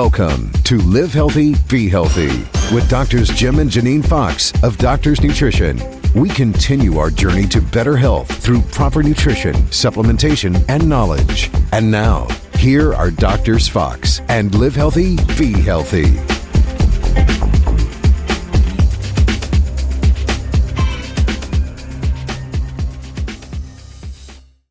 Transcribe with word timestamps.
Welcome 0.00 0.52
to 0.64 0.76
Live 0.76 1.14
Healthy, 1.14 1.54
Be 1.70 1.88
Healthy 1.88 2.28
with 2.74 2.86
Doctors 2.90 3.30
Jim 3.30 3.60
and 3.60 3.70
Janine 3.70 4.06
Fox 4.06 4.52
of 4.62 4.76
Doctors 4.76 5.22
Nutrition. 5.22 5.80
We 6.14 6.28
continue 6.28 6.98
our 6.98 7.08
journey 7.08 7.46
to 7.46 7.62
better 7.62 7.96
health 7.96 8.30
through 8.30 8.60
proper 8.60 9.02
nutrition, 9.02 9.54
supplementation, 9.72 10.62
and 10.68 10.86
knowledge. 10.86 11.50
And 11.72 11.90
now, 11.90 12.28
here 12.58 12.92
are 12.92 13.10
Doctors 13.10 13.68
Fox 13.68 14.20
and 14.28 14.54
Live 14.54 14.76
Healthy, 14.76 15.16
Be 15.38 15.58
Healthy. 15.62 16.16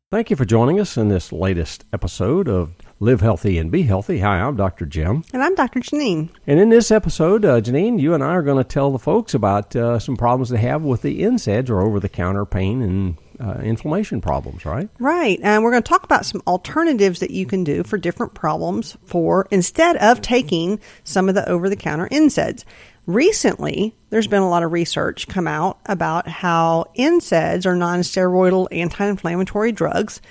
Thank 0.08 0.30
you 0.30 0.36
for 0.36 0.44
joining 0.44 0.78
us 0.78 0.96
in 0.96 1.08
this 1.08 1.32
latest 1.32 1.84
episode 1.92 2.48
of 2.48 2.76
Live 2.98 3.20
Healthy 3.20 3.58
and 3.58 3.70
Be 3.70 3.82
Healthy. 3.82 4.20
Hi, 4.20 4.40
I'm 4.40 4.56
Dr. 4.56 4.86
Jim. 4.86 5.22
And 5.34 5.42
I'm 5.42 5.54
Dr. 5.54 5.80
Janine. 5.80 6.30
And 6.46 6.58
in 6.58 6.70
this 6.70 6.90
episode, 6.90 7.44
uh, 7.44 7.60
Janine, 7.60 8.00
you 8.00 8.14
and 8.14 8.24
I 8.24 8.28
are 8.28 8.42
going 8.42 8.56
to 8.56 8.64
tell 8.64 8.90
the 8.90 8.98
folks 8.98 9.34
about 9.34 9.76
uh, 9.76 9.98
some 9.98 10.16
problems 10.16 10.48
they 10.48 10.56
have 10.60 10.80
with 10.80 11.02
the 11.02 11.20
NSAIDs 11.20 11.68
or 11.68 11.82
over 11.82 12.00
the 12.00 12.08
counter 12.08 12.46
pain 12.46 12.80
and 12.80 13.18
uh, 13.38 13.60
inflammation 13.60 14.22
problems, 14.22 14.64
right? 14.64 14.88
Right. 14.98 15.38
And 15.42 15.62
we're 15.62 15.72
going 15.72 15.82
to 15.82 15.88
talk 15.88 16.04
about 16.04 16.24
some 16.24 16.40
alternatives 16.46 17.20
that 17.20 17.30
you 17.30 17.44
can 17.44 17.64
do 17.64 17.82
for 17.82 17.98
different 17.98 18.32
problems 18.32 18.96
for 19.04 19.46
instead 19.50 19.96
of 19.96 20.22
taking 20.22 20.80
some 21.04 21.28
of 21.28 21.34
the 21.34 21.46
over 21.46 21.68
the 21.68 21.76
counter 21.76 22.08
NSAIDs. 22.08 22.64
Recently, 23.04 23.94
there's 24.08 24.26
been 24.26 24.40
a 24.40 24.48
lot 24.48 24.62
of 24.62 24.72
research 24.72 25.28
come 25.28 25.46
out 25.46 25.78
about 25.84 26.28
how 26.28 26.86
NSAIDs 26.96 27.66
or 27.66 27.76
non-steroidal 27.76 28.68
anti-inflammatory 28.72 29.72
drugs 29.72 30.22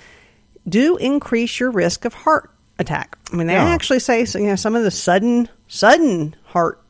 do 0.68 0.96
increase 0.96 1.60
your 1.60 1.70
risk 1.70 2.04
of 2.04 2.12
heart 2.12 2.50
attack. 2.78 3.16
I 3.32 3.36
mean, 3.36 3.46
they 3.46 3.54
Yeah. 3.54 3.64
actually 3.64 4.00
say 4.00 4.24
you 4.34 4.46
know 4.46 4.56
some 4.56 4.74
of 4.76 4.82
the 4.82 4.90
sudden 4.90 5.48
sudden 5.68 6.34
heart 6.46 6.80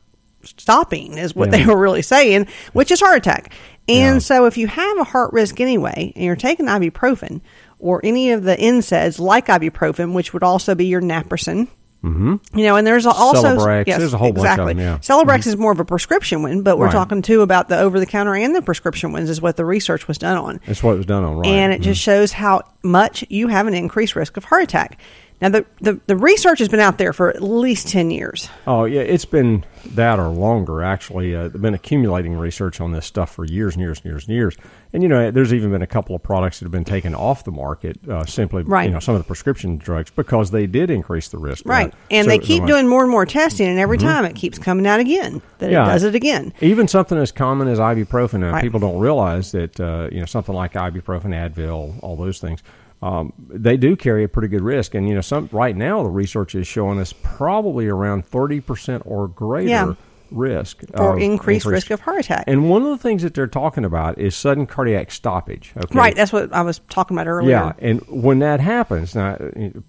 stopping 0.43 1.17
is 1.17 1.35
what 1.35 1.51
Yeah. 1.51 1.57
they 1.59 1.65
were 1.65 1.77
really 1.77 2.01
saying, 2.01 2.47
which 2.73 2.91
is 2.91 2.99
heart 2.99 3.17
attack. 3.17 3.51
And 3.89 4.15
Yeah. 4.15 4.19
so 4.19 4.45
if 4.45 4.57
you 4.57 4.67
have 4.67 4.97
a 4.99 5.03
heart 5.03 5.33
risk 5.33 5.59
anyway, 5.59 6.11
and 6.15 6.23
you're 6.25 6.35
taking 6.35 6.65
ibuprofen 6.67 7.41
or 7.79 8.01
any 8.03 8.31
of 8.31 8.43
the 8.43 8.55
NSAIDs 8.55 9.19
like 9.19 9.47
ibuprofen, 9.47 10.13
which 10.13 10.33
would 10.33 10.43
also 10.43 10.75
be 10.75 10.85
your 10.85 11.01
naproxen. 11.01 11.67
Mm-hmm. 12.03 12.35
You 12.57 12.65
know, 12.65 12.75
and 12.75 12.85
there's 12.85 13.07
also 13.07 13.57
Celebrex, 13.57 13.87
yes, 13.87 13.97
there's 13.97 14.13
a 14.13 14.17
whole 14.19 14.31
bunch 14.31 14.45
of 14.45 14.51
exactly. 14.53 14.73
them, 14.75 14.79
yeah. 14.83 14.97
Celebrex 14.99 15.47
is 15.47 15.57
more 15.57 15.71
of 15.71 15.79
a 15.79 15.85
prescription 15.85 16.43
one, 16.43 16.61
but 16.61 16.77
we're 16.77 16.85
Right. 16.85 16.91
talking 16.93 17.23
too 17.23 17.41
about 17.41 17.69
the 17.69 17.79
over 17.79 17.99
the 17.99 18.05
counter 18.05 18.35
and 18.35 18.55
the 18.55 18.61
prescription 18.61 19.11
ones 19.11 19.31
is 19.31 19.41
what 19.41 19.57
the 19.57 19.65
research 19.65 20.07
was 20.07 20.19
done 20.19 20.37
on 20.37 20.59
That's 20.67 20.83
what 20.83 20.93
it 20.93 20.97
was 20.97 21.07
done 21.07 21.23
on, 21.23 21.37
right? 21.37 21.47
and 21.47 21.73
it 21.73 21.81
just 21.81 21.99
shows 21.99 22.33
how 22.33 22.61
much 22.83 23.25
you 23.29 23.47
have 23.47 23.65
an 23.65 23.73
increased 23.73 24.15
risk 24.15 24.37
of 24.37 24.45
heart 24.45 24.63
attack. 24.63 24.99
Now, 25.39 25.49
the, 25.49 25.65
the, 25.81 25.99
the 26.07 26.15
research 26.15 26.57
has 26.59 26.67
been 26.67 26.79
out 26.79 26.97
there 26.97 27.13
for 27.13 27.29
at 27.29 27.43
least 27.43 27.87
10 27.89 28.09
years. 28.09 28.49
Oh, 28.65 28.85
yeah, 28.85 29.01
it's 29.01 29.25
been 29.25 29.65
that 29.93 30.17
or 30.17 30.29
longer, 30.29 30.81
actually. 30.81 31.35
Uh, 31.35 31.47
they've 31.49 31.61
been 31.61 31.75
accumulating 31.75 32.35
research 32.35 32.81
on 32.81 32.91
this 32.91 33.05
stuff 33.05 33.35
for 33.35 33.45
years 33.45 33.75
and 33.75 33.81
years 33.83 33.99
and 33.99 34.05
years 34.05 34.25
and 34.27 34.35
years. 34.35 34.57
And, 34.93 35.03
you 35.03 35.09
know, 35.09 35.29
there's 35.29 35.53
even 35.53 35.69
been 35.69 35.83
a 35.83 35.87
couple 35.87 36.15
of 36.15 36.23
products 36.23 36.57
that 36.57 36.65
have 36.65 36.71
been 36.71 36.83
taken 36.85 37.13
off 37.13 37.43
the 37.43 37.51
market 37.51 37.99
uh, 38.09 38.25
simply, 38.25 38.63
Right. 38.63 38.85
you 38.87 38.91
know, 38.91 38.99
some 38.99 39.13
of 39.13 39.21
the 39.21 39.27
prescription 39.27 39.77
drugs 39.77 40.09
because 40.09 40.49
they 40.49 40.65
did 40.65 40.89
increase 40.89 41.27
the 41.27 41.37
risk. 41.37 41.65
Right. 41.67 41.91
that. 41.91 41.97
And 42.09 42.25
So- 42.25 42.29
they 42.29 42.39
keep 42.39 42.65
doing 42.65 42.87
more 42.87 43.03
and 43.03 43.11
more 43.11 43.27
testing, 43.27 43.67
and 43.67 43.77
every 43.77 43.99
time 43.99 44.25
it 44.25 44.33
keeps 44.35 44.57
coming 44.57 44.87
out 44.87 44.99
again 44.99 45.43
that 45.59 45.69
Yeah. 45.69 45.83
it 45.83 45.89
does 45.91 46.03
it 46.03 46.15
again. 46.15 46.51
Even 46.61 46.87
something 46.87 47.17
as 47.17 47.31
common 47.31 47.67
as 47.67 47.77
ibuprofen, 47.77 48.35
and 48.35 48.53
Right. 48.53 48.63
people 48.63 48.79
don't 48.79 48.97
realize 48.97 49.51
that 49.51 49.79
uh, 49.79 50.07
you 50.11 50.19
know 50.19 50.25
something 50.25 50.55
like 50.55 50.73
ibuprofen, 50.73 51.25
Advil, 51.53 51.99
all 52.01 52.15
those 52.15 52.39
things, 52.39 52.63
um, 53.01 53.33
they 53.47 53.77
do 53.77 53.95
carry 53.95 54.23
a 54.23 54.27
pretty 54.27 54.47
good 54.47 54.61
risk. 54.61 54.95
And 54.95 55.07
you 55.07 55.15
know, 55.15 55.21
some 55.21 55.49
right 55.51 55.75
now 55.75 56.03
the 56.03 56.09
research 56.09 56.55
is 56.55 56.67
showing 56.67 56.99
us 56.99 57.13
probably 57.23 57.87
around 57.87 58.25
thirty 58.25 58.59
percent 58.59 59.03
or 59.05 59.27
greater 59.27 59.69
Yeah. 59.69 59.93
risk 60.31 60.83
For 60.95 61.13
of 61.15 61.21
increased 61.21 61.65
risk 61.65 61.89
of 61.91 62.01
heart 62.01 62.19
attack. 62.19 62.45
And 62.47 62.69
one 62.69 62.81
of 62.81 62.89
the 62.89 62.97
things 62.97 63.21
that 63.23 63.33
they're 63.33 63.47
talking 63.47 63.85
about 63.85 64.17
is 64.17 64.35
sudden 64.35 64.65
cardiac 64.65 65.11
stoppage. 65.11 65.73
Okay? 65.77 65.97
Right. 65.97 66.15
That's 66.15 66.33
what 66.33 66.51
I 66.53 66.61
was 66.63 66.79
talking 66.89 67.15
about 67.15 67.27
earlier. 67.27 67.49
Yeah, 67.51 67.73
and 67.79 68.01
when 68.09 68.39
that 68.39 68.59
happens, 68.59 69.15
now 69.15 69.37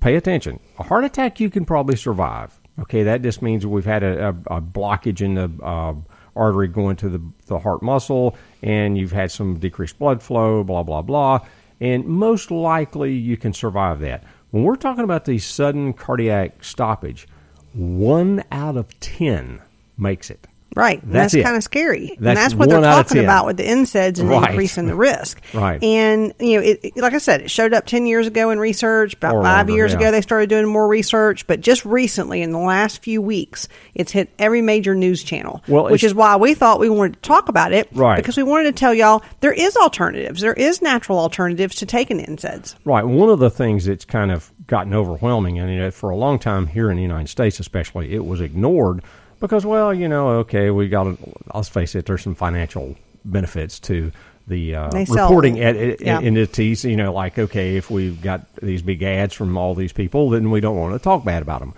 pay 0.01 0.15
attention. 0.15 0.61
A 0.79 0.85
heart 0.85 1.05
attack 1.05 1.41
you 1.41 1.51
can 1.51 1.65
probably 1.65 1.97
survive. 1.97 2.61
Okay, 2.81 3.03
that 3.03 3.23
just 3.23 3.43
means 3.43 3.67
we've 3.67 3.85
had 3.85 4.05
a, 4.05 4.29
a, 4.29 4.59
a 4.59 4.63
blockage 4.63 5.21
in 5.21 5.35
the 5.35 5.51
uh, 5.65 5.95
artery 6.37 6.69
going 6.69 6.95
to 6.95 7.09
the, 7.09 7.21
the 7.47 7.59
heart 7.59 7.83
muscle, 7.83 8.37
and 8.63 8.97
you've 8.97 9.11
had 9.11 9.33
some 9.33 9.59
decreased 9.59 9.99
blood 9.99 10.23
flow, 10.23 10.63
blah 10.63 10.85
blah 10.85 11.03
blah, 11.03 11.41
and 11.81 12.05
most 12.07 12.51
likely 12.51 13.13
you 13.13 13.37
can 13.37 13.53
survive 13.53 14.01
that. 14.01 14.25
When 14.51 14.63
we're 14.65 14.77
talking 14.77 15.05
about 15.05 15.25
the 15.25 15.39
sudden 15.39 15.93
cardiac 15.93 16.65
stoppage, 16.65 17.29
one 17.73 18.45
out 18.51 18.77
of 18.77 18.99
ten 19.01 19.61
makes 19.97 20.31
it. 20.31 20.47
Right. 20.79 21.01
That's 21.05 21.33
that's 21.33 21.45
kind 21.45 21.57
of 21.57 21.65
scary. 21.65 22.11
and 22.17 22.25
That's 22.25 22.39
that's 22.41 22.55
what 22.55 22.69
they're 22.69 22.79
one 22.79 22.85
out 22.89 23.01
of 23.01 23.07
talking 23.09 23.25
about 23.25 23.47
with 23.47 23.57
the 23.57 23.65
NSAIDs 23.65 24.21
and 24.21 24.29
Right. 24.29 24.49
increasing 24.51 24.87
the 24.87 24.95
risk. 24.95 25.41
Right. 25.53 25.83
And, 25.83 26.33
you 26.39 26.57
know, 26.61 26.63
it, 26.65 26.81
it- 26.85 26.97
like 26.97 27.15
I 27.15 27.19
said, 27.19 27.41
it 27.41 27.51
showed 27.51 27.73
up 27.73 27.85
10 27.87 28.07
years 28.07 28.27
ago 28.29 28.51
in 28.51 28.61
research. 28.61 29.15
About 29.15 29.35
Or 29.35 29.43
five 29.43 29.67
longer, 29.67 29.73
years 29.73 29.93
yeah. 29.93 29.99
ago, 29.99 30.11
they 30.13 30.21
started 30.21 30.49
doing 30.49 30.67
more 30.67 30.87
research. 30.87 31.47
But 31.49 31.61
just 31.63 31.85
recently, 31.85 32.43
in 32.43 32.53
the 32.53 32.59
last 32.59 33.03
few 33.03 33.21
weeks, 33.21 33.67
it's 33.95 34.13
hit 34.13 34.31
every 34.39 34.63
major 34.63 34.95
news 34.95 35.23
channel. 35.25 35.63
Well, 35.67 35.85
which 35.91 36.05
is 36.05 36.15
why 36.15 36.37
we 36.37 36.55
thought 36.55 36.79
we 36.79 36.89
wanted 36.89 37.15
to 37.15 37.21
talk 37.21 37.49
about 37.49 37.73
it. 37.73 37.89
Right. 37.93 38.17
Because 38.17 38.37
we 38.37 38.43
wanted 38.45 38.65
to 38.65 38.73
tell 38.79 38.95
y'all 38.95 39.23
there 39.41 39.53
is 39.53 39.77
alternatives. 39.77 40.41
There 40.43 40.53
is 40.55 40.81
natural 40.81 41.19
alternatives 41.19 41.75
to 41.77 41.87
taking 41.87 42.19
NSAIDs. 42.19 42.77
Right. 42.85 43.05
One 43.05 43.31
of 43.31 43.41
the 43.41 43.51
things 43.51 43.87
that's 43.87 44.05
kind 44.05 44.31
of 44.31 44.53
gotten 44.69 44.95
overwhelming, 44.95 45.59
and 45.59 45.73
you 45.73 45.79
know, 45.79 45.91
for 45.91 46.11
a 46.11 46.17
long 46.17 46.39
time 46.39 46.67
here 46.69 46.91
in 46.91 46.97
the 46.97 47.03
United 47.03 47.29
States, 47.29 47.59
especially, 47.59 48.15
it 48.15 48.25
was 48.25 48.41
ignored 48.41 49.03
because, 49.41 49.65
well, 49.67 49.93
you 49.95 50.09
know, 50.09 50.29
okay, 50.41 50.71
we 50.71 50.89
got. 50.89 51.05
to 51.05 51.19
Let's 51.55 51.69
face 51.69 51.95
it. 51.95 52.07
There's 52.07 52.23
some 52.23 52.35
financial 52.35 52.97
benefits 53.25 53.79
to 53.81 54.13
the 54.47 54.75
uh, 54.75 54.91
reporting 55.09 55.61
ed- 55.61 55.77
ed- 55.77 55.97
yeah. 56.01 56.21
entities. 56.21 56.85
You 56.85 56.97
know, 56.97 57.13
like 57.13 57.39
okay, 57.39 57.77
if 57.77 57.91
we've 57.91 58.21
got 58.21 58.43
these 58.57 58.83
big 58.83 59.03
ads 59.03 59.35
from 59.35 59.57
all 59.57 59.75
these 59.75 59.93
people, 59.93 60.31
then 60.31 60.51
we 60.51 60.61
don't 60.61 60.77
want 60.77 60.95
to 60.95 60.99
talk 60.99 61.25
bad 61.25 61.43
about 61.43 61.61
them. 61.61 61.75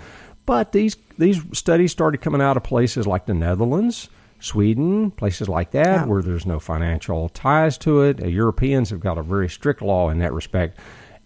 But 0.46 0.72
these 0.72 0.96
these 1.18 1.40
studies 1.52 1.92
started 1.92 2.20
coming 2.20 2.40
out 2.40 2.56
of 2.56 2.62
places 2.62 3.06
like 3.06 3.26
the 3.26 3.34
Netherlands. 3.34 4.08
Sweden, 4.42 5.10
places 5.10 5.50
like 5.50 5.72
that, 5.72 5.84
Yeah. 5.86 6.04
where 6.06 6.22
there's 6.22 6.46
no 6.46 6.58
financial 6.58 7.28
ties 7.28 7.76
to 7.78 8.00
it. 8.00 8.20
Europeans 8.26 8.88
have 8.88 8.98
got 9.00 9.18
a 9.18 9.22
very 9.22 9.50
strict 9.50 9.82
law 9.82 10.08
in 10.08 10.18
that 10.20 10.32
respect. 10.32 10.78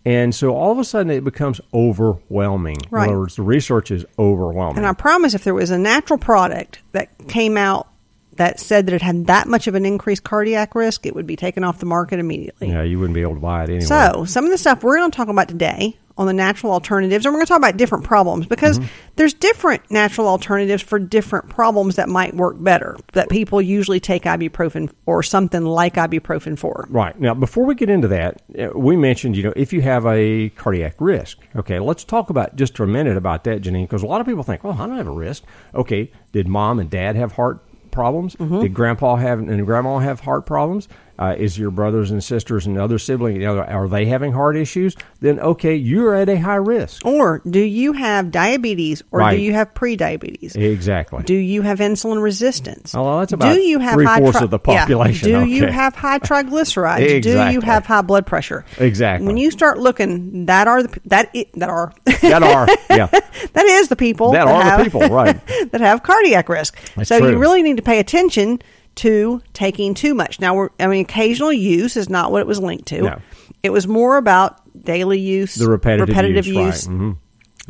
And 0.05 0.35
so 0.35 0.55
all 0.55 0.71
of 0.71 0.79
a 0.79 0.85
sudden 0.85 1.11
it 1.11 1.25
becomes 1.25 1.61
overwhelming. 1.73 2.77
In 2.93 2.99
other 2.99 3.19
words, 3.21 3.37
the 3.37 3.43
research 3.43 3.91
is 3.91 4.05
overwhelming. 4.19 4.79
And 4.79 4.87
I 4.87 4.93
promise 4.93 5.35
if 5.35 5.45
there 5.45 5.55
was 5.55 5.71
a 5.71 5.79
natural 5.79 6.19
product 6.19 6.81
that 6.93 7.09
came 7.29 7.57
out 7.57 7.89
that 8.37 8.59
said 8.61 8.87
that 8.87 8.95
it 8.95 9.03
had 9.03 9.27
that 9.29 9.47
much 9.47 9.67
of 9.67 9.75
an 9.75 9.87
increased 9.87 10.25
cardiac 10.25 10.75
risk, 10.75 11.07
it 11.07 11.15
would 11.15 11.27
be 11.27 11.37
taken 11.37 11.65
off 11.65 11.79
the 11.79 11.87
market 11.87 12.19
immediately. 12.19 12.69
yeah, 12.69 12.83
you 12.83 12.99
wouldn't 12.99 13.15
be 13.15 13.23
able 13.23 13.35
to 13.35 13.41
buy 13.41 13.63
it 13.63 13.71
anyway. 13.71 13.85
So, 13.85 14.25
some 14.25 14.45
of 14.45 14.51
the 14.51 14.59
stuff 14.59 14.83
we're 14.83 14.97
going 14.97 15.11
to 15.11 15.17
talk 15.17 15.29
about 15.29 15.49
today 15.49 15.97
on 16.17 16.27
the 16.27 16.33
natural 16.33 16.73
alternatives, 16.73 17.27
and 17.27 17.33
we're 17.33 17.39
going 17.39 17.47
to 17.47 17.49
talk 17.49 17.59
about 17.59 17.77
different 17.77 18.05
problems 18.05 18.47
because 18.47 18.79
Mm-hmm. 18.79 18.89
there's 19.17 19.35
different 19.35 19.89
natural 19.91 20.27
alternatives 20.27 20.83
for 20.83 20.99
different 20.99 21.49
problems 21.49 21.97
that 21.97 22.09
might 22.09 22.35
work 22.35 22.57
better 22.59 22.97
that 23.13 23.29
people 23.29 23.61
usually 23.61 24.01
take 24.01 24.23
ibuprofen 24.25 24.93
or 25.07 25.23
something 25.23 25.65
like 25.65 25.95
ibuprofen 25.95 26.59
for. 26.59 26.87
Right. 26.89 27.19
Now, 27.21 27.35
before 27.35 27.65
we 27.65 27.75
get 27.75 27.91
into 27.91 28.09
that, 28.09 28.43
uh, 28.59 28.69
we 28.75 28.97
mentioned, 28.97 29.37
you 29.37 29.43
know, 29.43 29.53
if 29.57 29.73
you 29.73 29.83
have 29.83 30.07
a 30.07 30.51
cardiac 30.51 30.95
risk. 31.01 31.39
Okay, 31.57 31.79
let's 31.79 32.05
talk 32.05 32.31
about 32.31 32.57
just 32.57 32.77
for 32.77 32.85
a 32.85 32.89
minute 32.89 33.17
about 33.17 33.45
that, 33.45 33.63
Janine, 33.63 33.85
because 33.85 34.03
a 34.03 34.07
lot 34.07 34.21
of 34.21 34.27
people 34.27 34.43
think, 34.43 34.65
well, 34.65 34.75
I 34.75 34.87
don't 34.87 34.97
have 34.97 35.07
a 35.07 35.13
risk. 35.13 35.45
Okay, 35.75 36.11
did 36.33 36.49
mom 36.49 36.79
and 36.79 36.89
dad 36.91 37.17
have 37.17 37.33
heart 37.33 37.61
problems? 37.91 38.37
Mm-hmm. 38.37 38.61
Did 38.61 38.75
grandpa 38.75 39.17
have 39.17 39.39
and 39.39 39.65
grandma 39.65 39.99
have 39.99 40.21
heart 40.21 40.47
problems? 40.47 40.89
Uh, 41.17 41.35
is 41.39 41.57
your 41.57 41.71
brothers 41.71 42.11
and 42.11 42.25
sisters 42.25 42.67
and 42.67 42.77
other 42.77 42.99
siblings, 42.99 43.39
you 43.39 43.45
know, 43.45 43.59
are 43.61 43.87
they 43.87 44.05
having 44.07 44.33
heart 44.33 44.57
issues? 44.57 44.97
Then, 45.21 45.39
okay, 45.39 45.77
you're 45.77 46.13
at 46.15 46.29
a 46.29 46.37
high 46.39 46.57
risk. 46.57 47.07
Or 47.07 47.41
do 47.49 47.61
you 47.61 47.93
have 47.93 48.33
diabetes 48.33 49.01
or 49.13 49.21
Right. 49.21 49.37
do 49.37 49.43
you 49.43 49.53
have 49.53 49.73
prediabetes? 49.75 50.57
Exactly. 50.57 51.23
Do 51.23 51.35
you 51.35 51.63
have 51.63 51.79
insulin 51.79 52.21
resistance? 52.21 52.97
Oh, 52.97 53.05
well, 53.05 53.19
that's 53.21 53.33
about 53.33 53.55
do 53.55 53.61
you 53.61 53.79
have 53.79 53.91
high 54.03 54.17
three-fourths 54.17 54.39
tri- 54.39 54.45
of 54.45 54.51
the 54.51 54.59
Yeah. 54.67 54.81
population. 54.81 55.29
Do 55.29 55.45
you 55.47 55.67
have 55.67 55.95
high 55.95 56.19
triglycerides? 56.19 57.23
Do 57.23 57.51
you 57.53 57.61
have 57.61 57.87
high 57.87 58.03
blood 58.03 58.27
pressure? 58.27 58.65
Exactly. 58.79 59.27
When 59.27 59.37
you 59.37 59.51
start 59.53 59.79
looking, 59.79 60.47
that 60.47 60.67
are 60.67 60.83
the 60.83 61.01
that 61.07 61.31
i- 61.35 61.47
that 61.55 61.69
are 61.71 61.93
that 62.23 62.43
are, 62.43 62.67
yeah. 62.91 63.07
that 63.53 63.65
is 63.67 63.89
the 63.89 63.97
people 63.97 64.33
That 64.33 64.49
are 64.49 64.59
the 64.59 64.65
have, 64.71 64.83
people, 64.83 65.01
right. 65.09 65.39
that 65.71 65.81
have 65.81 66.03
cardiac 66.03 66.49
risk. 66.49 66.77
That's 66.97 67.09
so 67.09 67.19
true. 67.21 67.31
you 67.31 67.39
really 67.39 67.63
need 67.63 67.77
to 67.77 67.83
pay 67.83 67.99
attention 68.01 68.61
to 68.97 69.43
taking 69.53 69.95
too 69.95 70.15
much. 70.15 70.41
Now, 70.41 70.55
we're, 70.55 70.69
I 70.79 70.87
mean, 70.87 71.03
occasional 71.03 71.53
use 71.53 71.97
is 71.97 72.09
not 72.09 72.31
what 72.33 72.41
it 72.41 72.47
was 72.47 72.61
linked 72.61 72.87
to. 72.89 73.03
No. 73.03 73.21
It 73.63 73.71
was 73.71 73.87
more 73.89 74.17
about 74.17 74.61
daily 74.85 75.19
use, 75.21 75.55
The 75.55 75.69
repetitive, 75.69 76.47
use, 76.47 76.57
use. 76.57 76.89
Right. 76.89 76.97
hmm 76.97 77.13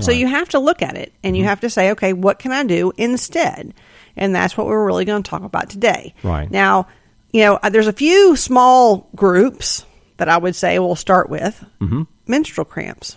So 0.00 0.10
you 0.12 0.26
have 0.26 0.48
to 0.50 0.58
look 0.58 0.82
at 0.82 0.96
it 0.96 1.12
and 1.22 1.36
you 1.36 1.44
have 1.44 1.60
to 1.60 1.70
say, 1.70 1.92
okay, 1.92 2.12
what 2.12 2.38
can 2.38 2.52
I 2.52 2.64
do 2.64 2.92
instead? 2.96 3.72
And 4.16 4.34
that's 4.34 4.56
what 4.56 4.66
we're 4.66 4.84
really 4.84 5.04
going 5.04 5.22
to 5.22 5.28
talk 5.28 5.42
about 5.42 5.70
today. 5.70 6.14
Right. 6.22 6.50
Now, 6.50 6.88
you 7.32 7.42
know, 7.42 7.54
uh, 7.62 7.68
there's 7.70 7.86
a 7.88 7.92
few 7.92 8.36
small 8.36 9.08
groups 9.16 9.84
that 10.18 10.28
I 10.28 10.36
would 10.36 10.54
say 10.54 10.78
we'll 10.78 10.94
start 10.96 11.28
with. 11.30 11.64
Mm-hmm. 11.80 12.02
Menstrual 12.26 12.64
cramps. 12.64 13.16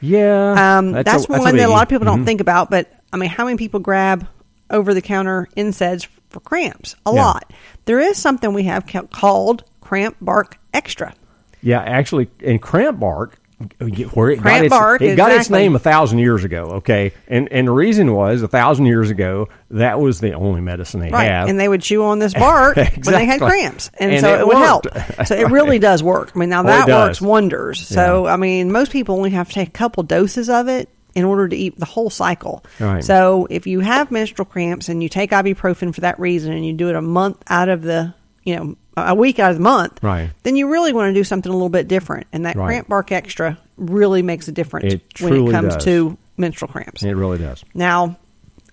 Yeah. 0.00 0.78
Um, 0.78 0.92
that's, 0.92 1.24
a- 1.24 1.32
one 1.32 1.54
a 1.54 1.58
that 1.58 1.66
a 1.68 1.70
lot 1.70 1.82
of 1.84 1.88
people 1.88 2.04
don't 2.04 2.22
Mhm. 2.22 2.26
think 2.26 2.40
about, 2.42 2.68
but 2.70 2.92
I 3.12 3.16
mean, 3.16 3.30
how 3.30 3.44
many 3.44 3.56
people 3.56 3.80
grab 3.80 4.26
over 4.70 4.92
the 4.92 5.00
counter 5.02 5.48
NSAIDs 5.56 6.08
for 6.34 6.40
cramps? 6.40 6.94
A 7.06 7.14
Yeah. 7.14 7.24
lot. 7.24 7.52
There 7.86 8.00
is 8.00 8.18
something 8.18 8.52
we 8.52 8.64
have 8.64 8.84
called 9.10 9.64
Cramp 9.80 10.16
Bark 10.20 10.58
Extra. 10.74 11.14
Yeah, 11.62 11.80
actually, 11.80 12.28
in 12.40 12.58
cramp 12.58 13.00
bark, 13.00 13.38
uh, 13.80 13.86
where 14.12 14.30
it 14.30 14.36
got 14.36 14.42
Cramp 14.42 14.64
its, 14.64 14.70
bark, 14.74 15.00
it 15.00 15.16
got 15.16 15.30
its 15.32 15.48
name 15.48 15.74
a 15.76 15.78
thousand 15.78 16.18
years 16.18 16.44
ago. 16.44 16.64
Okay, 16.78 17.12
and 17.28 17.50
and 17.50 17.68
the 17.68 17.72
reason 17.72 18.12
was 18.12 18.42
a 18.42 18.48
thousand 18.48 18.86
years 18.86 19.08
ago 19.10 19.48
that 19.70 19.98
was 20.00 20.20
the 20.20 20.32
only 20.34 20.60
medicine 20.60 21.00
they 21.00 21.08
Right. 21.10 21.24
have. 21.28 21.48
And 21.48 21.58
they 21.58 21.68
would 21.68 21.80
chew 21.80 22.02
on 22.04 22.18
this 22.18 22.34
bark 22.44 22.76
when 22.76 23.00
they 23.04 23.24
had 23.24 23.40
cramps. 23.40 23.90
And, 23.98 24.10
And 24.10 24.20
so 24.20 24.34
it 24.34 24.40
it, 24.40 24.46
would 24.48 24.56
help. 24.58 24.86
So 25.26 25.36
it 25.36 25.50
really 25.50 25.78
does 25.90 26.02
work. 26.02 26.32
I 26.34 26.38
mean, 26.38 26.48
now 26.50 26.60
oh, 26.62 26.64
Well, 26.64 26.86
that 26.86 27.06
works 27.06 27.20
wonders. 27.22 27.86
So, 27.86 28.26
I 28.26 28.36
mean, 28.36 28.70
most 28.72 28.90
people 28.92 29.14
only 29.16 29.30
have 29.30 29.48
to 29.48 29.54
take 29.54 29.68
a 29.68 29.72
couple 29.72 30.02
doses 30.02 30.50
of 30.50 30.68
it 30.68 30.88
in 31.14 31.24
order 31.24 31.48
to 31.48 31.56
eat 31.56 31.78
the 31.78 31.84
whole 31.86 32.10
cycle. 32.10 32.64
Right. 32.80 33.02
So 33.04 33.46
if 33.50 33.66
you 33.66 33.80
have 33.80 34.10
menstrual 34.10 34.46
cramps 34.46 34.88
and 34.88 35.02
you 35.02 35.08
take 35.08 35.30
ibuprofen 35.30 35.94
for 35.94 36.00
that 36.02 36.18
reason 36.18 36.52
and 36.52 36.66
you 36.66 36.72
do 36.72 36.88
it 36.88 36.94
a 36.94 37.02
month 37.02 37.42
out 37.48 37.68
of 37.68 37.82
the, 37.82 38.14
you 38.42 38.56
know, 38.56 38.76
a 38.96 39.14
week 39.14 39.38
out 39.38 39.50
of 39.50 39.56
the 39.56 39.62
month, 39.62 40.02
Right. 40.02 40.30
then 40.42 40.56
you 40.56 40.68
really 40.68 40.92
want 40.92 41.10
to 41.10 41.14
do 41.14 41.24
something 41.24 41.50
a 41.50 41.54
little 41.54 41.68
bit 41.68 41.88
different. 41.88 42.26
And 42.32 42.46
that 42.46 42.56
Right. 42.56 42.66
cramp 42.66 42.88
bark 42.88 43.12
extra 43.12 43.58
really 43.76 44.22
makes 44.22 44.46
a 44.48 44.52
difference 44.52 44.94
It 44.94 45.02
when 45.20 45.32
it 45.48 45.50
comes 45.52 45.74
does. 45.74 45.84
to 45.84 46.16
menstrual 46.36 46.68
cramps. 46.70 47.02
it 47.02 47.12
really 47.14 47.38
does. 47.38 47.64
Now, 47.74 48.16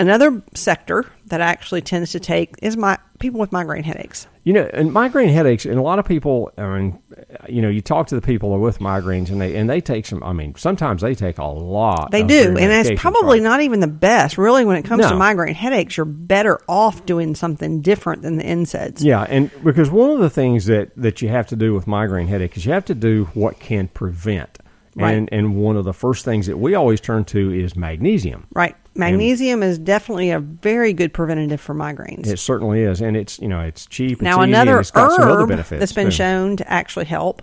another 0.02 0.42
sector 0.56 1.06
that 1.28 1.40
actually 1.40 1.82
tends 1.82 2.12
to 2.12 2.20
take 2.20 2.56
is 2.62 2.76
my 2.76 2.98
people 3.20 3.40
with 3.40 3.52
migraine 3.52 3.84
headaches. 3.84 4.28
You 4.44 4.54
know, 4.54 4.70
and 4.74 4.92
migraine 4.92 5.30
headaches, 5.30 5.66
and 5.66 5.78
a 5.78 5.84
lot 5.84 6.00
of 6.00 6.06
people. 6.06 6.52
I 6.58 6.66
mean, 6.80 7.00
you 7.48 7.62
know, 7.62 7.70
you 7.70 7.80
talk 7.80 8.08
to 8.08 8.16
the 8.16 8.22
people 8.22 8.58
with 8.60 8.80
migraines, 8.80 9.30
and 9.30 9.40
they 9.40 9.56
and 9.56 9.70
they 9.70 9.80
take 9.82 10.08
some. 10.08 10.24
I 10.24 10.34
mean, 10.34 10.56
sometimes 10.56 11.04
they 11.04 11.14
take 11.14 11.38
a 11.38 11.46
lot. 11.46 12.10
They 12.10 12.24
do, 12.24 12.58
and 12.58 12.72
it's 12.72 13.00
probably 13.00 13.40
not 13.40 13.62
even 13.62 13.80
the 13.82 13.88
best. 13.88 14.40
Really, 14.40 14.66
when 14.66 14.78
it 14.78 14.84
comes 14.84 15.06
to 15.06 15.16
migraine 15.16 15.54
headaches, 15.54 15.96
you're 15.96 16.06
better 16.06 16.60
off 16.68 17.06
doing 17.06 17.36
something 17.36 17.82
different 17.82 18.24
than 18.24 18.38
the 18.38 18.44
NSAIDs. 18.44 19.04
Yeah, 19.04 19.28
and 19.30 19.52
because 19.64 19.92
one 19.92 20.10
of 20.10 20.20
the 20.20 20.30
things 20.30 20.66
that, 20.66 20.92
that 20.96 21.22
you 21.22 21.30
have 21.30 21.48
to 21.48 21.56
do 21.56 21.76
with 21.76 21.86
migraine 21.86 22.28
headache 22.28 22.58
is 22.58 22.66
you 22.66 22.72
have 22.72 22.86
to 22.86 22.96
do 22.96 23.26
what 23.36 23.60
can 23.60 23.88
prevent. 23.90 24.58
Right. 24.96 25.12
And 25.12 25.30
and 25.32 25.56
one 25.56 25.78
of 25.78 25.86
the 25.86 25.94
first 25.94 26.26
things 26.26 26.48
that 26.48 26.58
we 26.58 26.74
always 26.74 27.00
turn 27.00 27.26
to 27.26 27.54
is 27.54 27.76
magnesium. 27.76 28.48
Right. 28.52 28.76
Magnesium 28.94 29.64
is 29.64 29.78
definitely 29.80 30.32
a 30.32 30.40
very 30.40 30.92
good 30.94 31.14
preventative 31.14 31.62
for 31.62 31.74
migraines. 31.74 32.28
It 32.28 32.40
certainly 32.40 32.82
is, 32.82 33.02
and 33.02 33.16
it's 33.16 33.40
you 33.40 33.48
know 33.48 33.62
it's 33.62 33.86
cheap. 33.86 34.14
It's 34.14 34.22
now, 34.22 34.42
another 34.42 34.72
and 34.72 34.80
it's 34.82 34.92
got 34.92 35.12
some 35.14 35.24
other 35.30 35.42
herb 35.44 35.50
benefits 35.50 35.80
that's 35.80 35.94
been 35.94 36.08
too. 36.08 36.12
shown 36.12 36.58
to 36.58 36.70
actually 36.72 37.06
help 37.06 37.42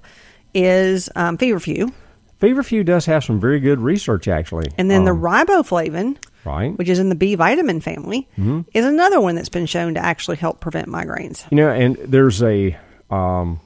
is 0.55 1.09
um, 1.17 1.37
feverfew, 1.39 1.93
Feverfew 2.41 2.85
does 2.85 3.07
have 3.07 3.25
some 3.25 3.41
very 3.41 3.61
good 3.61 3.81
research 3.81 4.29
actually, 4.29 4.71
and 4.79 4.91
then 4.91 5.05
the 5.05 5.11
Um, 5.13 5.21
riboflavin, 5.21 6.17
right. 6.45 6.77
which 6.79 6.89
is 6.89 6.99
in 6.99 7.09
the 7.09 7.15
B 7.15 7.35
vitamin 7.35 7.81
family, 7.81 8.29
Mm-hmm. 8.39 8.61
is 8.75 8.85
another 8.85 9.21
one 9.21 9.35
that's 9.35 9.49
been 9.49 9.67
shown 9.67 9.95
to 9.95 10.01
actually 10.05 10.37
help 10.37 10.61
prevent 10.61 10.89
migraines. 10.89 11.45
You 11.51 11.57
know, 11.57 11.71
and 11.71 11.97
there's 11.97 12.43
a 12.43 12.77
um, 13.11 13.59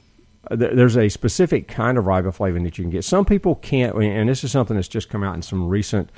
th- 0.49 0.71
there's 0.73 0.97
a 0.97 1.09
specific 1.09 1.67
kind 1.67 1.97
of 1.97 2.05
riboflavin 2.05 2.63
that 2.63 2.77
you 2.77 2.83
can 2.83 2.91
get. 2.91 3.03
Some 3.03 3.25
people 3.25 3.55
can't, 3.55 3.95
and 3.95 4.27
this 4.29 4.43
is 4.43 4.51
something 4.51 4.75
that's 4.75 4.87
just 4.87 5.09
come 5.09 5.23
out 5.23 5.35
in 5.35 5.41
some 5.41 5.67
recent 5.67 6.09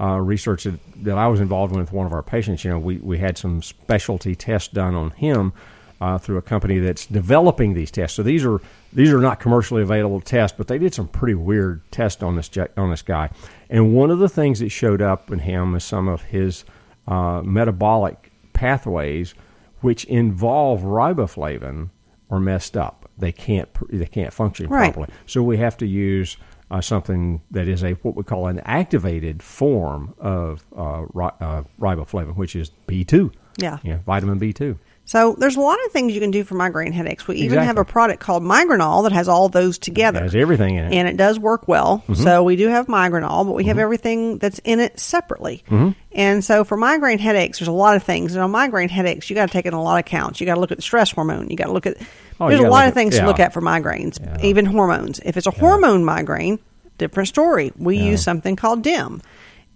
uh, 0.00 0.18
research 0.20 0.64
that, 0.64 0.78
that 1.04 1.18
I 1.18 1.28
was 1.28 1.40
involved 1.40 1.72
in 1.72 1.78
with 1.80 1.92
one 1.92 2.06
of 2.06 2.12
our 2.12 2.22
patients. 2.22 2.64
You 2.64 2.70
know, 2.70 2.78
we 2.78 2.96
we 2.98 3.18
had 3.18 3.38
some 3.38 3.62
specialty 3.62 4.34
tests 4.34 4.68
done 4.72 4.94
on 4.94 5.10
him 5.10 5.52
uh, 6.00 6.18
through 6.18 6.36
a 6.38 6.42
company 6.42 6.78
that's 6.78 7.06
developing 7.06 7.74
these 7.74 7.90
tests. 7.90 8.16
So 8.16 8.22
these 8.22 8.44
are 8.44 8.60
these 8.92 9.12
are 9.12 9.20
not 9.20 9.40
commercially 9.40 9.82
available 9.82 10.20
tests, 10.20 10.56
but 10.56 10.66
they 10.68 10.78
did 10.78 10.94
some 10.94 11.08
pretty 11.08 11.34
weird 11.34 11.80
tests 11.90 12.22
on 12.22 12.36
this 12.36 12.50
on 12.76 12.90
this 12.90 13.02
guy. 13.02 13.30
And 13.70 13.94
one 13.94 14.10
of 14.10 14.18
the 14.18 14.28
things 14.28 14.60
that 14.60 14.70
showed 14.70 15.00
up 15.02 15.30
in 15.30 15.40
him 15.40 15.74
is 15.74 15.84
some 15.84 16.08
of 16.08 16.22
his 16.22 16.64
uh, 17.08 17.42
metabolic 17.44 18.30
pathways, 18.52 19.34
which 19.80 20.04
involve 20.04 20.80
riboflavin, 20.82 21.90
are 22.30 22.40
messed 22.40 22.76
up. 22.76 23.08
They 23.18 23.30
can't 23.32 23.68
they 23.90 24.06
can't 24.06 24.32
function 24.32 24.68
Right. 24.68 24.92
properly. 24.92 25.14
So 25.26 25.42
we 25.42 25.56
have 25.58 25.76
to 25.78 25.86
use 25.86 26.36
uh, 26.74 26.80
something 26.80 27.40
that 27.52 27.68
is 27.68 27.84
a 27.84 27.92
what 28.02 28.16
we 28.16 28.24
call 28.24 28.48
an 28.48 28.58
activated 28.64 29.42
form 29.42 30.12
of 30.18 30.64
uh, 30.76 31.04
ri- 31.12 31.30
uh, 31.40 31.62
riboflavin, 31.78 32.34
which 32.36 32.56
is 32.56 32.70
B 32.86 33.04
two. 33.04 33.30
Yeah. 33.56 33.78
yeah, 33.84 33.98
vitamin 34.04 34.38
B 34.38 34.52
two. 34.52 34.78
So 35.06 35.34
there's 35.38 35.56
a 35.56 35.60
lot 35.60 35.76
of 35.84 35.92
things 35.92 36.14
you 36.14 36.20
can 36.20 36.30
do 36.30 36.44
for 36.44 36.54
migraine 36.54 36.92
headaches. 36.92 37.28
We 37.28 37.36
even 37.36 37.58
have 37.58 37.76
a 37.76 37.84
product 37.84 38.20
called 38.20 38.42
Migranol 38.42 39.02
that 39.02 39.12
has 39.12 39.28
all 39.28 39.50
those 39.50 39.76
together. 39.76 40.20
It 40.20 40.22
has 40.22 40.34
everything 40.34 40.76
in 40.76 40.86
it. 40.86 40.94
and 40.94 41.06
it 41.06 41.18
does 41.18 41.38
work 41.38 41.68
well. 41.68 41.98
Mm-hmm. 42.08 42.22
So 42.22 42.42
we 42.42 42.56
do 42.56 42.68
have 42.68 42.86
Migranol, 42.86 43.44
but 43.44 43.52
we 43.52 43.64
have 43.64 43.78
everything 43.78 44.38
that's 44.38 44.60
in 44.60 44.80
it 44.80 44.98
separately. 44.98 45.62
Mm-hmm. 45.68 45.90
And 46.12 46.42
so 46.42 46.64
for 46.64 46.78
migraine 46.78 47.18
headaches, 47.18 47.58
there's 47.58 47.68
a 47.68 47.72
lot 47.72 47.96
of 47.96 48.02
things. 48.02 48.34
And 48.34 48.42
on 48.42 48.50
migraine 48.50 48.88
headaches, 48.88 49.28
you 49.28 49.36
got 49.36 49.46
to 49.48 49.52
take 49.52 49.66
it 49.66 49.68
in 49.68 49.74
a 49.74 49.82
lot 49.82 49.98
of 49.98 50.06
counts. 50.06 50.40
You 50.40 50.46
got 50.46 50.54
to 50.54 50.60
look 50.60 50.72
at 50.72 50.78
the 50.78 50.82
stress 50.82 51.10
hormone. 51.10 51.50
You 51.50 51.56
got 51.56 51.66
to 51.66 51.72
look 51.72 51.86
at. 51.86 51.98
Oh, 52.40 52.48
there's 52.48 52.60
a 52.60 52.68
lot 52.68 52.84
of 52.84 52.88
at- 52.88 52.94
things 52.94 53.18
to 53.18 53.26
look 53.26 53.40
at 53.40 53.52
for 53.52 53.60
migraines, 53.60 54.42
even 54.42 54.64
hormones. 54.64 55.20
If 55.22 55.36
it's 55.36 55.46
a 55.46 55.50
hormone 55.52 56.04
migraine, 56.04 56.58
different 56.96 57.28
story. 57.28 57.72
We 57.76 57.98
use 57.98 58.22
something 58.22 58.56
called 58.56 58.82
DIM. 58.82 59.20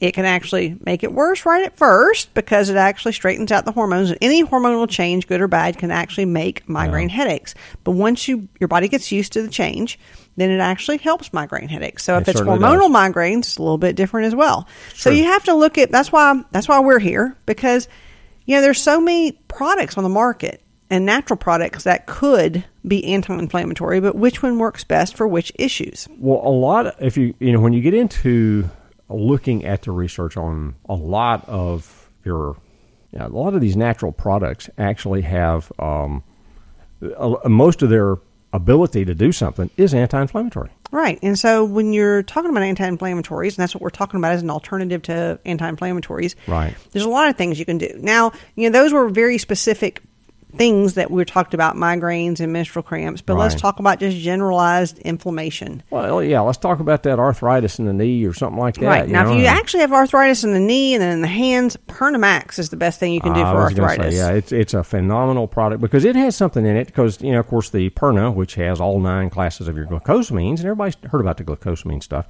It 0.00 0.12
can 0.12 0.25
actually 0.25 0.77
make 0.85 1.03
it 1.03 1.12
worse 1.12 1.45
right 1.45 1.65
at 1.65 1.77
first 1.77 2.33
because 2.33 2.69
it 2.69 2.77
actually 2.77 3.12
straightens 3.12 3.50
out 3.50 3.65
the 3.65 3.73
hormones. 3.73 4.11
And 4.11 4.19
any 4.23 4.45
hormonal 4.45 4.89
change, 4.89 5.27
good 5.27 5.41
or 5.41 5.49
bad, 5.49 5.77
can 5.77 5.91
actually 5.91 6.27
make 6.27 6.69
migraine 6.69 7.09
headaches. 7.09 7.55
But 7.83 7.93
once 7.93 8.29
you 8.29 8.49
your 8.61 8.69
body 8.69 8.87
gets 8.87 9.11
used 9.11 9.33
to 9.33 9.43
the 9.43 9.49
change, 9.49 9.99
then 10.37 10.50
it 10.50 10.61
actually 10.61 10.99
helps 10.99 11.33
migraine 11.33 11.69
headaches. 11.69 12.05
So 12.05 12.17
if 12.17 12.29
it's 12.29 12.41
hormonal 12.41 12.81
does. 12.81 12.91
migraines, 12.91 13.39
it's 13.39 13.56
a 13.56 13.62
little 13.62 13.79
bit 13.79 13.97
different 13.97 14.29
as 14.29 14.37
well. 14.37 14.69
So 14.95 15.11
true. 15.11 15.19
you 15.19 15.25
have 15.25 15.43
to 15.45 15.55
look 15.55 15.79
at 15.79 15.91
that's 15.91 16.12
why 16.12 16.43
that's 16.53 16.69
why 16.69 16.79
we're 16.79 17.00
here 17.00 17.37
because 17.45 17.89
you 18.47 18.55
know 18.55 18.61
there's 18.61 18.81
so 18.81 19.00
many 19.00 19.33
products 19.49 19.99
on 19.99 20.05
the 20.05 20.11
market 20.11 20.62
and 20.91 21.05
natural 21.05 21.37
products 21.37 21.85
that 21.85 22.06
could 22.06 22.65
be 22.87 23.05
anti-inflammatory, 23.05 24.00
but 24.00 24.15
which 24.15 24.43
one 24.43 24.59
works 24.59 24.85
best 24.85 25.17
for 25.17 25.29
which 25.29 25.53
issues? 25.56 26.09
Well, 26.19 26.41
a 26.43 26.49
lot. 26.49 26.95
If 27.00 27.17
you 27.17 27.35
you 27.41 27.53
know 27.53 27.61
when 27.61 27.73
you 27.73 27.83
get 27.83 27.95
into 27.95 28.71
looking 29.08 29.64
at 29.64 29.82
the 29.82 29.93
research 29.93 30.37
on 30.37 30.75
a 30.88 30.94
lot 30.94 31.49
of 31.49 32.08
your, 32.25 32.56
yeah, 33.12 33.26
a 33.26 33.28
lot 33.28 33.55
of 33.55 33.60
these 33.60 33.76
natural 33.76 34.12
products 34.12 34.69
actually 34.78 35.22
have 35.22 35.72
um, 35.78 36.22
a, 37.00 37.49
most 37.49 37.82
of 37.82 37.90
their 37.90 38.16
ability 38.52 39.05
to 39.05 39.14
do 39.14 39.31
something 39.31 39.70
is 39.76 39.93
anti-inflammatory. 39.93 40.70
Right. 40.90 41.19
And 41.22 41.38
so 41.38 41.64
when 41.66 41.93
you're 41.93 42.22
talking 42.22 42.50
about 42.50 42.62
anti-inflammatories, 42.62 43.49
and 43.49 43.56
that's 43.56 43.75
what 43.75 43.82
we're 43.82 43.90
talking 43.90 44.19
about 44.19 44.32
as 44.32 44.42
an 44.42 44.49
alternative 44.50 45.02
to 45.02 45.38
anti-inflammatories, 45.44 46.35
Right. 46.47 46.75
There's 46.92 47.04
a 47.04 47.11
lot 47.11 47.28
of 47.28 47.37
things 47.37 47.59
you 47.59 47.66
can 47.66 47.76
do. 47.76 47.99
Now, 48.00 48.33
you 48.56 48.68
know, 48.71 48.78
those 48.78 48.92
were 48.92 49.09
very 49.11 49.37
specific 49.37 50.02
things 50.57 50.95
that 50.95 51.11
we 51.11 51.25
talked 51.25 51.52
about 51.52 51.76
migraines 51.76 52.40
and 52.40 52.52
menstrual 52.52 52.83
cramps, 52.83 53.21
but 53.21 53.37
let's 53.37 53.55
talk 53.55 53.78
about 53.78 54.00
just 54.00 54.17
generalized 54.17 54.99
inflammation. 55.00 55.83
Well, 55.90 56.23
yeah, 56.23 56.40
let's 56.40 56.59
talk 56.59 56.81
about 56.81 57.02
that 57.02 57.19
arthritis 57.19 57.78
in 57.78 57.85
the 57.85 57.93
knee 57.93 58.25
or 58.25 58.33
something 58.33 58.59
like 58.59 58.76
that. 58.76 58.87
right. 58.87 59.09
Now, 59.09 59.25
know, 59.25 59.35
if 59.35 59.40
you 59.40 59.47
actually 59.47 59.81
have 59.81 59.93
arthritis 59.93 60.45
in 60.45 60.52
the 60.52 60.61
knee 60.61 60.95
and 60.95 61.02
then 61.02 61.12
in 61.12 61.21
the 61.21 61.28
hands, 61.28 61.76
Pernimax 61.87 62.59
is 62.59 62.71
the 62.71 62.76
best 62.76 62.99
thing 62.99 63.12
you 63.12 63.21
can 63.21 63.35
do 63.35 63.40
ah, 63.40 63.50
I 63.50 63.52
for 63.52 63.59
arthritis. 63.59 64.14
Say, 64.14 64.21
yeah, 64.21 64.31
it's 64.31 64.52
it's 64.52 64.75
a 64.75 64.83
phenomenal 64.83 65.47
product 65.47 65.83
because 65.83 66.05
it 66.05 66.17
has 66.17 66.35
something 66.35 66.64
in 66.64 66.76
it. 66.76 66.87
Because 66.87 67.21
you 67.21 67.33
know, 67.33 67.40
of 67.40 67.47
course, 67.47 67.71
the 67.71 67.90
Perna, 67.90 68.35
which 68.35 68.55
has 68.55 68.81
all 68.81 69.00
nine 69.00 69.31
classes 69.31 69.69
of 69.69 69.76
your 69.76 69.87
glucosamines, 69.87 70.59
and 70.59 70.61
everybody's 70.61 70.97
heard 71.11 71.21
about 71.21 71.37
the 71.37 71.45
glucosamine 71.45 72.02
stuff, 72.02 72.26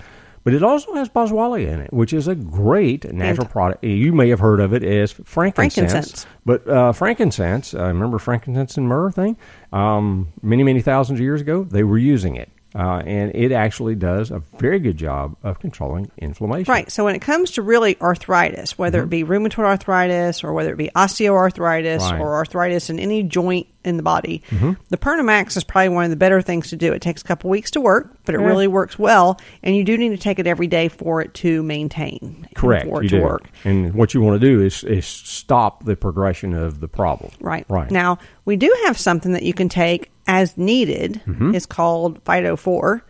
but 0.49 0.55
it 0.55 0.62
also 0.62 0.95
has 0.95 1.11
boswellia 1.11 1.69
in 1.69 1.78
it, 1.78 1.93
which 1.93 2.14
is 2.14 2.26
a 2.26 2.35
great 2.35 3.05
natural 3.12 3.45
And- 3.45 3.50
product. 3.50 3.85
You 3.85 4.14
may 4.14 4.31
have 4.31 4.40
heard 4.40 4.61
of 4.61 4.73
it 4.73 4.83
as 4.83 5.12
frankincense, 5.12 5.90
Frankincense. 5.93 6.26
but 6.47 6.67
uh, 6.67 6.93
frankincense. 6.93 7.75
Uh, 7.75 7.85
remember 7.88 8.19
frankincense 8.19 8.78
and 8.78 8.88
myrrh 8.88 9.11
thing? 9.11 9.37
Um, 9.75 10.28
many 10.40 10.62
many 10.62 10.81
thousands 10.81 11.19
of 11.21 11.23
years 11.23 11.43
ago, 11.43 11.64
they 11.64 11.83
were 11.85 11.99
using 11.99 12.35
it. 12.37 12.49
Uh, 12.75 13.03
and 13.07 13.35
it 13.35 13.51
actually 13.51 13.95
does 13.95 14.31
a 14.31 14.41
very 14.59 14.79
good 14.79 14.97
job 14.99 15.35
of 15.43 15.59
controlling 15.59 16.11
inflammation. 16.19 16.71
Right. 16.71 16.93
So 16.93 17.05
when 17.05 17.15
it 17.15 17.21
comes 17.21 17.53
to 17.53 17.63
really 17.63 17.99
arthritis, 18.01 18.77
whether 18.77 19.03
it 19.03 19.09
be 19.09 19.25
rheumatoid 19.25 19.65
arthritis 19.65 20.45
or 20.45 20.53
whether 20.53 20.73
it 20.73 20.77
be 20.77 20.91
osteoarthritis 20.95 21.99
Mm-hmm. 22.01 22.13
Right. 22.13 22.21
or 22.21 22.35
arthritis 22.35 22.91
in 22.91 22.99
any 22.99 23.23
joint 23.23 23.67
in 23.85 23.97
the 23.97 24.03
body, 24.03 24.43
Mm-hmm. 24.51 24.73
the 24.91 24.97
Pernimax 24.99 25.57
is 25.57 25.65
probably 25.65 25.89
one 25.91 26.05
of 26.05 26.11
the 26.11 26.17
better 26.17 26.43
things 26.43 26.69
to 26.71 26.77
do. 26.77 26.93
It 26.93 27.01
takes 27.01 27.23
a 27.23 27.25
couple 27.25 27.49
weeks 27.49 27.71
to 27.73 27.81
work, 27.81 28.15
but 28.27 28.35
it 28.35 28.41
Yeah. 28.41 28.47
really 28.47 28.67
works 28.67 28.99
well, 28.99 29.41
and 29.63 29.75
you 29.75 29.83
do 29.83 29.97
need 29.97 30.11
to 30.11 30.19
take 30.19 30.39
it 30.39 30.47
every 30.47 30.67
day 30.67 30.89
for 30.89 31.23
it 31.23 31.33
to 31.35 31.63
maintain. 31.63 32.47
Correct. 32.55 32.87
For 32.87 33.01
it 33.01 33.05
you 33.05 33.09
to 33.11 33.17
do. 33.19 33.23
work. 33.23 33.49
And 33.65 33.95
what 33.95 34.13
you 34.13 34.21
want 34.21 34.41
to 34.41 34.47
do 34.47 34.61
is 34.63 34.85
is 34.85 35.07
stop 35.07 35.85
the 35.85 35.97
progression 35.97 36.53
of 36.53 36.81
the 36.81 36.89
problem. 36.89 37.31
Right. 37.41 37.65
Right. 37.69 37.91
Now, 37.91 38.19
we 38.45 38.57
do 38.57 38.75
have 38.87 38.99
something 38.99 39.33
that 39.33 39.43
you 39.43 39.55
can 39.55 39.69
take 39.71 40.11
as 40.29 40.57
needed. 40.57 41.21
is 41.55 41.67
called 41.67 42.23
Phyto 42.25 42.57
4. 42.57 43.03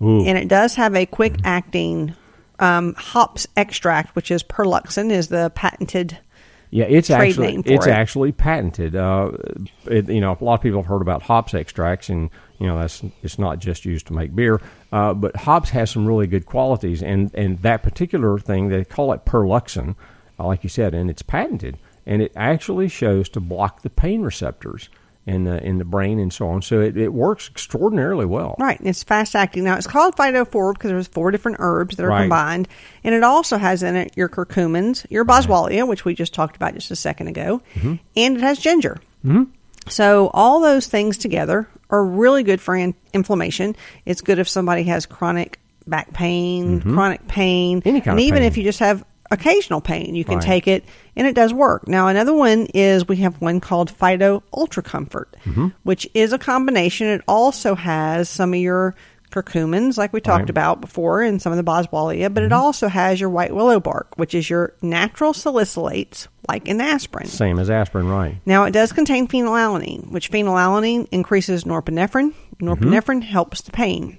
Mm-hmm. 0.00 0.04
Ooh. 0.04 0.18
Mm-hmm. 0.18 0.28
And 0.28 0.38
it 0.38 0.48
does 0.48 0.74
have 0.74 0.96
a 0.96 1.06
quick 1.06 1.36
acting 1.44 2.14
um, 2.58 2.94
hops 2.94 3.46
extract, 3.56 4.16
which 4.16 4.30
is 4.32 4.42
Perluxan, 4.42 5.10
is 5.10 5.28
the 5.28 5.52
patented. 5.54 6.18
Yeah, 6.70 6.86
it's 6.86 7.08
trade 7.08 7.28
actually 7.28 7.46
name 7.48 7.62
for 7.62 7.72
it's 7.72 7.86
it. 7.86 7.90
actually 7.90 8.32
patented. 8.32 8.96
Uh, 8.96 9.32
it, 9.84 10.08
you 10.08 10.20
know, 10.20 10.36
a 10.40 10.42
lot 10.42 10.54
of 10.54 10.60
people 10.62 10.80
have 10.80 10.88
heard 10.88 11.02
about 11.02 11.22
hops 11.22 11.52
extracts, 11.54 12.08
and 12.08 12.30
you 12.58 12.66
know 12.66 12.78
that's 12.78 13.02
it's 13.22 13.38
not 13.38 13.58
just 13.58 13.84
used 13.84 14.06
to 14.06 14.14
make 14.14 14.34
beer. 14.34 14.60
Uh, 14.90 15.12
but 15.12 15.36
hops 15.36 15.70
has 15.70 15.90
some 15.90 16.06
really 16.06 16.26
good 16.26 16.46
qualities, 16.46 17.02
and 17.02 17.30
and 17.34 17.58
that 17.58 17.82
particular 17.82 18.38
thing 18.38 18.68
they 18.70 18.84
call 18.84 19.12
it 19.12 19.26
perluxan. 19.26 19.96
uh, 20.40 20.46
like 20.46 20.64
you 20.64 20.70
said, 20.70 20.94
and 20.94 21.10
it's 21.10 21.22
patented, 21.22 21.76
and 22.06 22.22
it 22.22 22.32
actually 22.34 22.88
shows 22.88 23.28
to 23.28 23.40
block 23.40 23.82
the 23.82 23.90
pain 23.90 24.22
receptors 24.22 24.88
in 25.26 25.44
the 25.44 25.62
in 25.64 25.78
the 25.78 25.84
brain 25.84 26.18
and 26.18 26.32
so 26.32 26.48
on. 26.48 26.62
So 26.62 26.80
it, 26.80 26.96
it 26.96 27.12
works 27.12 27.48
extraordinarily 27.48 28.26
well. 28.26 28.56
Right, 28.58 28.78
and 28.78 28.88
it's 28.88 29.02
fast 29.02 29.36
acting. 29.36 29.64
Now 29.64 29.76
it's 29.76 29.86
called 29.86 30.16
Phyto 30.16 30.46
Forward 30.46 30.74
because 30.74 30.90
there's 30.90 31.06
four 31.08 31.30
different 31.30 31.58
herbs 31.60 31.96
that 31.96 32.04
are 32.04 32.08
Right. 32.08 32.22
combined, 32.22 32.68
and 33.04 33.14
it 33.14 33.22
also 33.22 33.56
has 33.58 33.82
in 33.82 33.94
it 33.96 34.12
your 34.16 34.28
curcumins, 34.28 35.06
your 35.10 35.24
boswellia, 35.24 35.86
which 35.86 36.04
we 36.04 36.14
just 36.14 36.34
talked 36.34 36.56
about 36.56 36.74
just 36.74 36.90
a 36.90 36.96
second 36.96 37.28
ago, 37.28 37.62
Mm-hmm. 37.74 37.94
and 38.16 38.36
it 38.36 38.42
has 38.42 38.58
ginger. 38.58 38.98
Mm-hmm. 39.24 39.44
So 39.88 40.30
all 40.34 40.60
those 40.60 40.86
things 40.86 41.18
together 41.18 41.68
are 41.90 42.04
really 42.04 42.42
good 42.42 42.60
for 42.60 42.74
in- 42.76 42.94
inflammation. 43.12 43.76
It's 44.06 44.20
good 44.20 44.38
if 44.38 44.48
somebody 44.48 44.84
has 44.84 45.06
chronic 45.06 45.58
back 45.86 46.12
pain, 46.12 46.80
chronic 46.80 47.26
pain, 47.28 47.80
Mm-hmm. 47.80 47.88
Any 47.88 48.00
kind 48.00 48.18
and 48.18 48.26
even 48.26 48.38
pain. 48.40 48.46
if 48.46 48.56
you 48.56 48.62
just 48.64 48.78
have 48.78 49.04
occasional 49.32 49.80
pain, 49.80 50.14
you 50.14 50.24
can 50.24 50.36
Right. 50.36 50.44
take 50.46 50.68
it 50.68 50.84
and 51.16 51.26
it 51.26 51.34
does 51.34 51.52
work. 51.52 51.88
Now, 51.88 52.06
another 52.08 52.32
one 52.34 52.66
is 52.74 53.08
we 53.08 53.16
have 53.16 53.40
one 53.40 53.58
called 53.60 53.90
Phyto 53.92 54.42
Ultra 54.54 54.82
Comfort, 54.82 55.36
Mm-hmm. 55.44 55.68
which 55.82 56.08
is 56.14 56.32
a 56.32 56.38
combination. 56.38 57.08
It 57.08 57.22
also 57.26 57.74
has 57.74 58.28
some 58.28 58.54
of 58.54 58.60
your 58.60 58.94
curcumins, 59.32 59.96
like 59.96 60.12
we 60.12 60.20
talked 60.20 60.42
Right. 60.42 60.50
about 60.50 60.82
before, 60.82 61.22
and 61.22 61.40
some 61.40 61.52
of 61.52 61.56
the 61.56 61.64
boswellia, 61.64 62.32
but 62.32 62.42
Mm-hmm. 62.42 62.46
it 62.46 62.52
also 62.52 62.88
has 62.88 63.18
your 63.18 63.30
white 63.30 63.54
willow 63.54 63.80
bark, 63.80 64.08
which 64.16 64.34
is 64.34 64.50
your 64.50 64.74
natural 64.82 65.32
salicylates, 65.32 66.26
like 66.50 66.68
in 66.68 66.80
aspirin. 66.82 67.26
Same 67.28 67.58
as 67.58 67.70
aspirin, 67.70 68.08
right? 68.08 68.36
Now, 68.44 68.64
it 68.64 68.72
does 68.72 68.92
contain 68.92 69.26
phenylalanine, 69.26 70.10
which 70.10 70.30
phenylalanine 70.30 71.08
increases 71.10 71.64
norepinephrine. 71.64 72.34
Norepinephrine 72.60 73.22
helps 73.22 73.62
the 73.62 73.72
pain. 73.72 74.18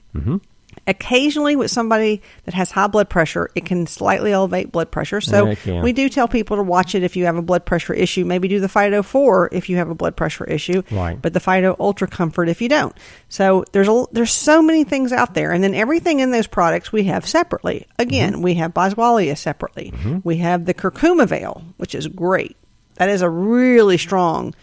Mm-hmm. 0.86 0.90
Occasionally, 0.92 1.56
with 1.56 1.72
somebody 1.72 2.22
that 2.46 2.54
has 2.54 2.72
high 2.72 2.88
blood 2.88 3.10
pressure, 3.10 3.50
it 3.56 3.66
can 3.66 3.88
slightly 3.88 4.32
elevate 4.34 4.72
blood 4.72 4.92
pressure. 4.92 5.22
So, 5.22 5.46
Yeah, 5.46 5.52
it 5.52 5.60
can. 5.60 5.84
we 5.84 5.94
do 5.94 6.10
tell 6.10 6.28
people 6.28 6.58
to 6.58 6.64
watch 6.64 6.94
it 6.96 7.04
if 7.04 7.16
you 7.16 7.26
have 7.26 7.38
a 7.38 7.42
blood 7.42 7.66
pressure 7.66 7.94
issue. 7.94 8.26
Maybe 8.26 8.48
do 8.48 8.60
the 8.60 8.68
Phyto 8.68 9.04
4 9.04 9.50
if 9.54 9.70
you 9.70 9.78
have 9.78 9.90
a 9.90 9.96
blood 9.96 10.16
pressure 10.16 10.44
issue, 10.46 10.84
Right. 10.92 11.22
but 11.22 11.34
the 11.34 11.40
Phyto 11.40 11.76
Ultra 11.80 12.08
Comfort 12.08 12.50
if 12.50 12.62
you 12.62 12.68
don't. 12.70 12.96
So, 13.30 13.64
there's 13.72 13.88
a, 13.88 14.06
there's 14.12 14.32
so 14.34 14.62
many 14.62 14.84
things 14.84 15.12
out 15.14 15.34
there. 15.34 15.52
And 15.52 15.64
then 15.64 15.74
everything 15.74 16.20
in 16.20 16.32
those 16.32 16.48
products 16.48 16.92
we 16.92 17.06
have 17.06 17.26
separately. 17.28 17.88
Again, 17.98 18.34
Mm-hmm. 18.34 18.42
we 18.42 18.54
have 18.56 18.74
Boswellia 18.74 19.38
separately. 19.38 19.94
We 20.24 20.38
have 20.38 20.66
the 20.66 20.74
Curcuma 20.74 21.28
Veil, 21.28 21.64
which 21.78 21.96
is 21.96 22.08
great. 22.08 22.56
That 22.96 23.10
is 23.10 23.22
a 23.22 23.30
really 23.30 23.98
strong 23.98 24.54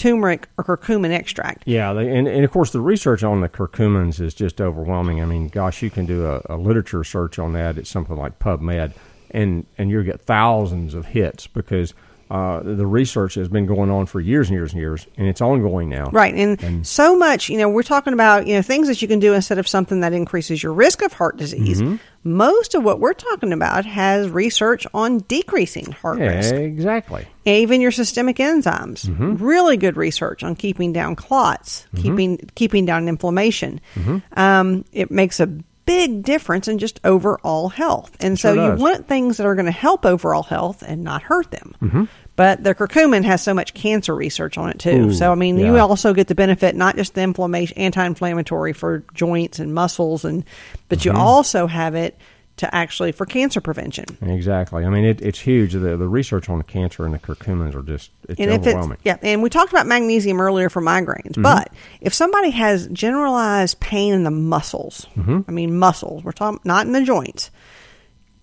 turmeric 0.00 0.48
or 0.56 0.64
curcumin 0.64 1.12
extract. 1.12 1.62
Yeah, 1.66 1.92
they, 1.92 2.10
and, 2.16 2.26
and 2.26 2.42
of 2.42 2.50
course 2.50 2.70
the 2.72 2.80
research 2.80 3.22
on 3.22 3.42
the 3.42 3.48
curcumins 3.48 4.18
is 4.18 4.32
just 4.32 4.60
overwhelming. 4.60 5.20
I 5.20 5.26
mean, 5.26 5.48
gosh, 5.48 5.82
you 5.82 5.90
can 5.90 6.06
do 6.06 6.26
a, 6.26 6.40
a 6.46 6.56
literature 6.56 7.04
search 7.04 7.38
on 7.38 7.52
that 7.52 7.76
at 7.76 7.86
something 7.86 8.16
like 8.16 8.38
PubMed, 8.38 8.92
and 9.30 9.66
and 9.76 9.90
you'll 9.90 10.04
get 10.04 10.22
thousands 10.22 10.94
of 10.94 11.06
hits 11.06 11.46
because 11.46 11.92
uh, 12.30 12.60
the 12.62 12.86
research 12.86 13.34
has 13.34 13.48
been 13.48 13.66
going 13.66 13.90
on 13.90 14.06
for 14.06 14.20
years 14.20 14.48
and 14.48 14.56
years 14.56 14.72
and 14.72 14.80
years, 14.80 15.06
and 15.16 15.26
it's 15.26 15.40
ongoing 15.40 15.88
now. 15.88 16.10
Right. 16.10 16.34
And, 16.34 16.86
so 16.86 17.16
much, 17.16 17.48
you 17.48 17.58
know, 17.58 17.68
we're 17.68 17.82
talking 17.82 18.12
about, 18.12 18.46
you 18.46 18.54
know, 18.54 18.62
things 18.62 18.86
that 18.88 19.02
you 19.02 19.08
can 19.08 19.18
do 19.18 19.34
instead 19.34 19.58
of 19.58 19.66
something 19.66 20.00
that 20.00 20.12
increases 20.12 20.62
your 20.62 20.72
risk 20.72 21.02
of 21.02 21.12
heart 21.12 21.36
disease. 21.36 21.82
Mm-hmm. 21.82 21.96
Most 22.22 22.74
of 22.74 22.84
what 22.84 23.00
we're 23.00 23.14
talking 23.14 23.52
about 23.52 23.84
has 23.86 24.28
research 24.28 24.86
on 24.94 25.18
decreasing 25.20 25.90
heart 25.92 26.18
Yeah, 26.18 26.36
risk. 26.36 26.54
exactly. 26.54 27.26
Even 27.46 27.80
your 27.80 27.90
systemic 27.90 28.36
enzymes. 28.36 29.06
Mm-hmm. 29.06 29.36
Really 29.44 29.76
good 29.76 29.96
research 29.96 30.42
on 30.42 30.54
keeping 30.54 30.92
down 30.92 31.16
clots, 31.16 31.86
keeping 31.96 32.36
keeping 32.54 32.84
down 32.84 33.08
inflammation. 33.08 33.80
Mm-hmm. 33.94 34.38
Um, 34.38 34.84
it 34.92 35.10
makes 35.10 35.40
a 35.40 35.48
big 35.90 36.22
difference 36.22 36.68
in 36.68 36.78
just 36.78 37.00
overall 37.02 37.68
health. 37.68 38.16
And 38.20 38.38
so 38.38 38.52
you 38.52 38.80
want 38.80 39.08
things 39.08 39.38
that 39.38 39.46
are 39.46 39.56
going 39.56 39.66
to 39.66 39.72
help 39.72 40.06
overall 40.06 40.44
health 40.44 40.84
and 40.86 41.02
not 41.02 41.22
hurt 41.22 41.50
them. 41.50 41.74
Mm-hmm. 41.82 42.04
But 42.36 42.62
the 42.62 42.74
curcumin 42.76 43.24
has 43.24 43.42
so 43.42 43.52
much 43.52 43.74
cancer 43.74 44.14
research 44.14 44.56
on 44.56 44.70
it 44.70 44.78
too. 44.78 45.06
Ooh, 45.06 45.12
so 45.12 45.32
I 45.32 45.34
mean, 45.34 45.58
you 45.58 45.76
also 45.78 46.14
get 46.14 46.28
the 46.28 46.34
benefit 46.36 46.76
not 46.76 46.94
just 46.94 47.14
the 47.14 47.22
inflammation, 47.22 47.76
anti-inflammatory 47.76 48.72
for 48.72 49.02
joints 49.14 49.58
and 49.58 49.74
muscles, 49.74 50.24
and 50.24 50.44
but 50.88 51.00
Mm-hmm. 51.00 51.16
you 51.16 51.22
also 51.22 51.66
have 51.66 51.94
it 51.96 52.16
to 52.60 52.74
actually 52.74 53.12
for 53.12 53.26
cancer 53.26 53.60
prevention. 53.60 54.06
Exactly. 54.22 54.84
I 54.84 54.88
mean, 54.88 55.04
it, 55.04 55.20
it's 55.20 55.38
huge. 55.40 55.72
The 55.74 55.96
the 55.96 56.08
research 56.08 56.48
on 56.48 56.58
the 56.58 56.64
cancer 56.64 57.04
and 57.04 57.12
the 57.12 57.18
curcumins 57.18 57.74
are 57.74 57.82
just 57.82 58.10
it's 58.28 58.40
and 58.40 58.50
if 58.50 58.58
it's 58.58 58.66
overwhelming. 58.68 58.98
yeah, 59.04 59.18
and 59.22 59.42
we 59.42 59.50
talked 59.50 59.72
about 59.72 59.86
magnesium 59.86 60.40
earlier 60.40 60.70
for 60.70 60.80
migraines, 60.80 61.32
Mm-hmm. 61.32 61.42
but 61.42 61.72
if 62.00 62.14
somebody 62.14 62.50
has 62.50 62.86
generalized 62.88 63.80
pain 63.80 64.14
in 64.14 64.24
the 64.24 64.30
muscles, 64.30 65.06
Mm-hmm. 65.16 65.40
I 65.48 65.52
mean 65.52 65.78
muscles, 65.78 66.24
we're 66.24 66.32
talking 66.32 66.60
not 66.64 66.86
in 66.86 66.92
the 66.92 67.02
joints. 67.02 67.50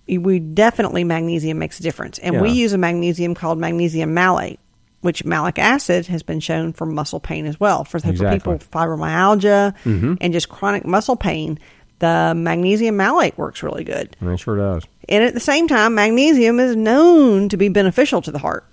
We 0.07 0.39
definitely 0.39 1.03
magnesium 1.03 1.59
makes 1.59 1.79
a 1.79 1.83
difference, 1.83 2.17
and 2.19 2.39
we 2.41 2.51
use 2.51 2.71
a 2.71 2.77
magnesium 2.77 3.35
called 3.35 3.57
magnesium 3.57 4.13
malate, 4.13 4.57
which 5.01 5.25
malic 5.25 5.59
acid 5.59 6.07
has 6.07 6.23
been 6.23 6.39
shown 6.39 6.71
for 6.71 6.85
muscle 6.85 7.19
pain 7.19 7.45
as 7.45 7.59
well 7.59 7.83
for, 7.83 7.99
for 7.99 8.11
people 8.13 8.53
with 8.53 8.71
fibromyalgia 8.71 9.75
Mm-hmm. 9.83 10.13
and 10.21 10.31
just 10.33 10.47
chronic 10.47 10.85
muscle 10.85 11.17
pain. 11.17 11.59
The 11.99 12.33
magnesium 12.35 12.95
malate 12.97 13.37
works 13.37 13.63
really 13.63 13.83
good, 13.83 14.15
it 14.21 14.39
sure 14.39 14.55
does. 14.55 14.83
and 15.09 15.23
at 15.23 15.33
the 15.33 15.39
same 15.39 15.67
time, 15.67 15.95
magnesium 15.95 16.59
is 16.59 16.75
known 16.75 17.49
to 17.49 17.57
be 17.57 17.69
beneficial 17.69 18.21
to 18.21 18.31
the 18.31 18.39
heart. 18.39 18.65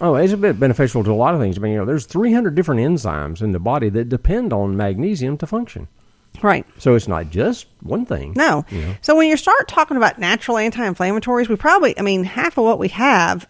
Oh, 0.00 0.14
it's 0.14 0.32
a 0.32 0.38
bit 0.38 0.58
beneficial 0.58 1.04
to 1.04 1.12
a 1.12 1.14
lot 1.14 1.34
of 1.34 1.40
things. 1.40 1.58
I 1.58 1.60
mean, 1.60 1.72
you 1.72 1.78
know, 1.78 1.84
there's 1.84 2.06
300 2.06 2.54
different 2.54 2.80
enzymes 2.80 3.42
in 3.42 3.52
the 3.52 3.58
body 3.58 3.90
that 3.90 4.08
depend 4.08 4.52
on 4.52 4.76
magnesium 4.76 5.36
to 5.38 5.46
function. 5.46 5.88
Right. 6.42 6.64
So 6.78 6.94
it's 6.94 7.08
not 7.08 7.28
just 7.28 7.66
one 7.82 8.06
thing. 8.06 8.32
No. 8.34 8.64
You 8.70 8.80
know? 8.80 8.94
So 9.02 9.14
when 9.14 9.28
you 9.28 9.36
start 9.36 9.68
talking 9.68 9.98
about 9.98 10.18
natural 10.18 10.56
anti-inflammatories, 10.56 11.48
we 11.48 11.56
probably, 11.56 11.98
I 11.98 12.02
mean, 12.02 12.24
half 12.24 12.56
of 12.56 12.64
what 12.64 12.78
we 12.78 12.88
have 12.88 13.46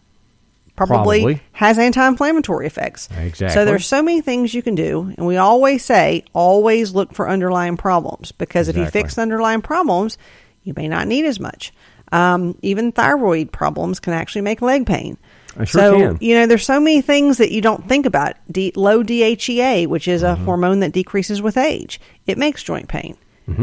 probably, 0.86 1.20
Probably. 1.20 1.42
has 1.52 1.78
anti-inflammatory 1.78 2.66
effects. 2.66 3.08
Exactly. 3.16 3.48
So 3.54 3.64
there's 3.64 3.86
so 3.86 4.02
many 4.02 4.20
things 4.20 4.54
you 4.54 4.62
can 4.62 4.74
do, 4.74 5.12
and 5.16 5.26
we 5.26 5.36
always 5.36 5.84
say 5.84 6.24
always 6.32 6.94
look 6.94 7.14
for 7.14 7.28
underlying 7.28 7.76
problems 7.76 8.32
because 8.32 8.68
if 8.68 8.76
you 8.76 8.86
fix 8.86 9.18
underlying 9.18 9.62
problems, 9.62 10.18
you 10.64 10.72
may 10.76 10.88
not 10.88 11.06
need 11.06 11.24
as 11.24 11.38
much. 11.40 11.72
Um, 12.12 12.58
even 12.62 12.92
thyroid 12.92 13.52
problems 13.52 14.00
can 14.00 14.12
actually 14.12 14.42
make 14.42 14.60
leg 14.62 14.84
pain. 14.86 15.16
I 15.56 15.64
sure 15.64 15.80
so 15.80 15.92
can. 15.98 16.18
you 16.20 16.34
know, 16.34 16.46
there's 16.46 16.64
so 16.64 16.80
many 16.80 17.00
things 17.02 17.38
that 17.38 17.50
you 17.52 17.60
don't 17.60 17.88
think 17.88 18.06
about. 18.06 18.34
D- 18.50 18.72
low 18.76 19.02
DHEA, 19.02 19.86
which 19.86 20.06
is 20.08 20.22
a 20.22 20.26
Mm-hmm. 20.34 20.44
hormone 20.44 20.80
that 20.80 20.92
decreases 20.92 21.40
with 21.42 21.56
age, 21.56 22.00
it 22.26 22.38
makes 22.38 22.62
joint 22.62 22.88
pain. 22.88 23.16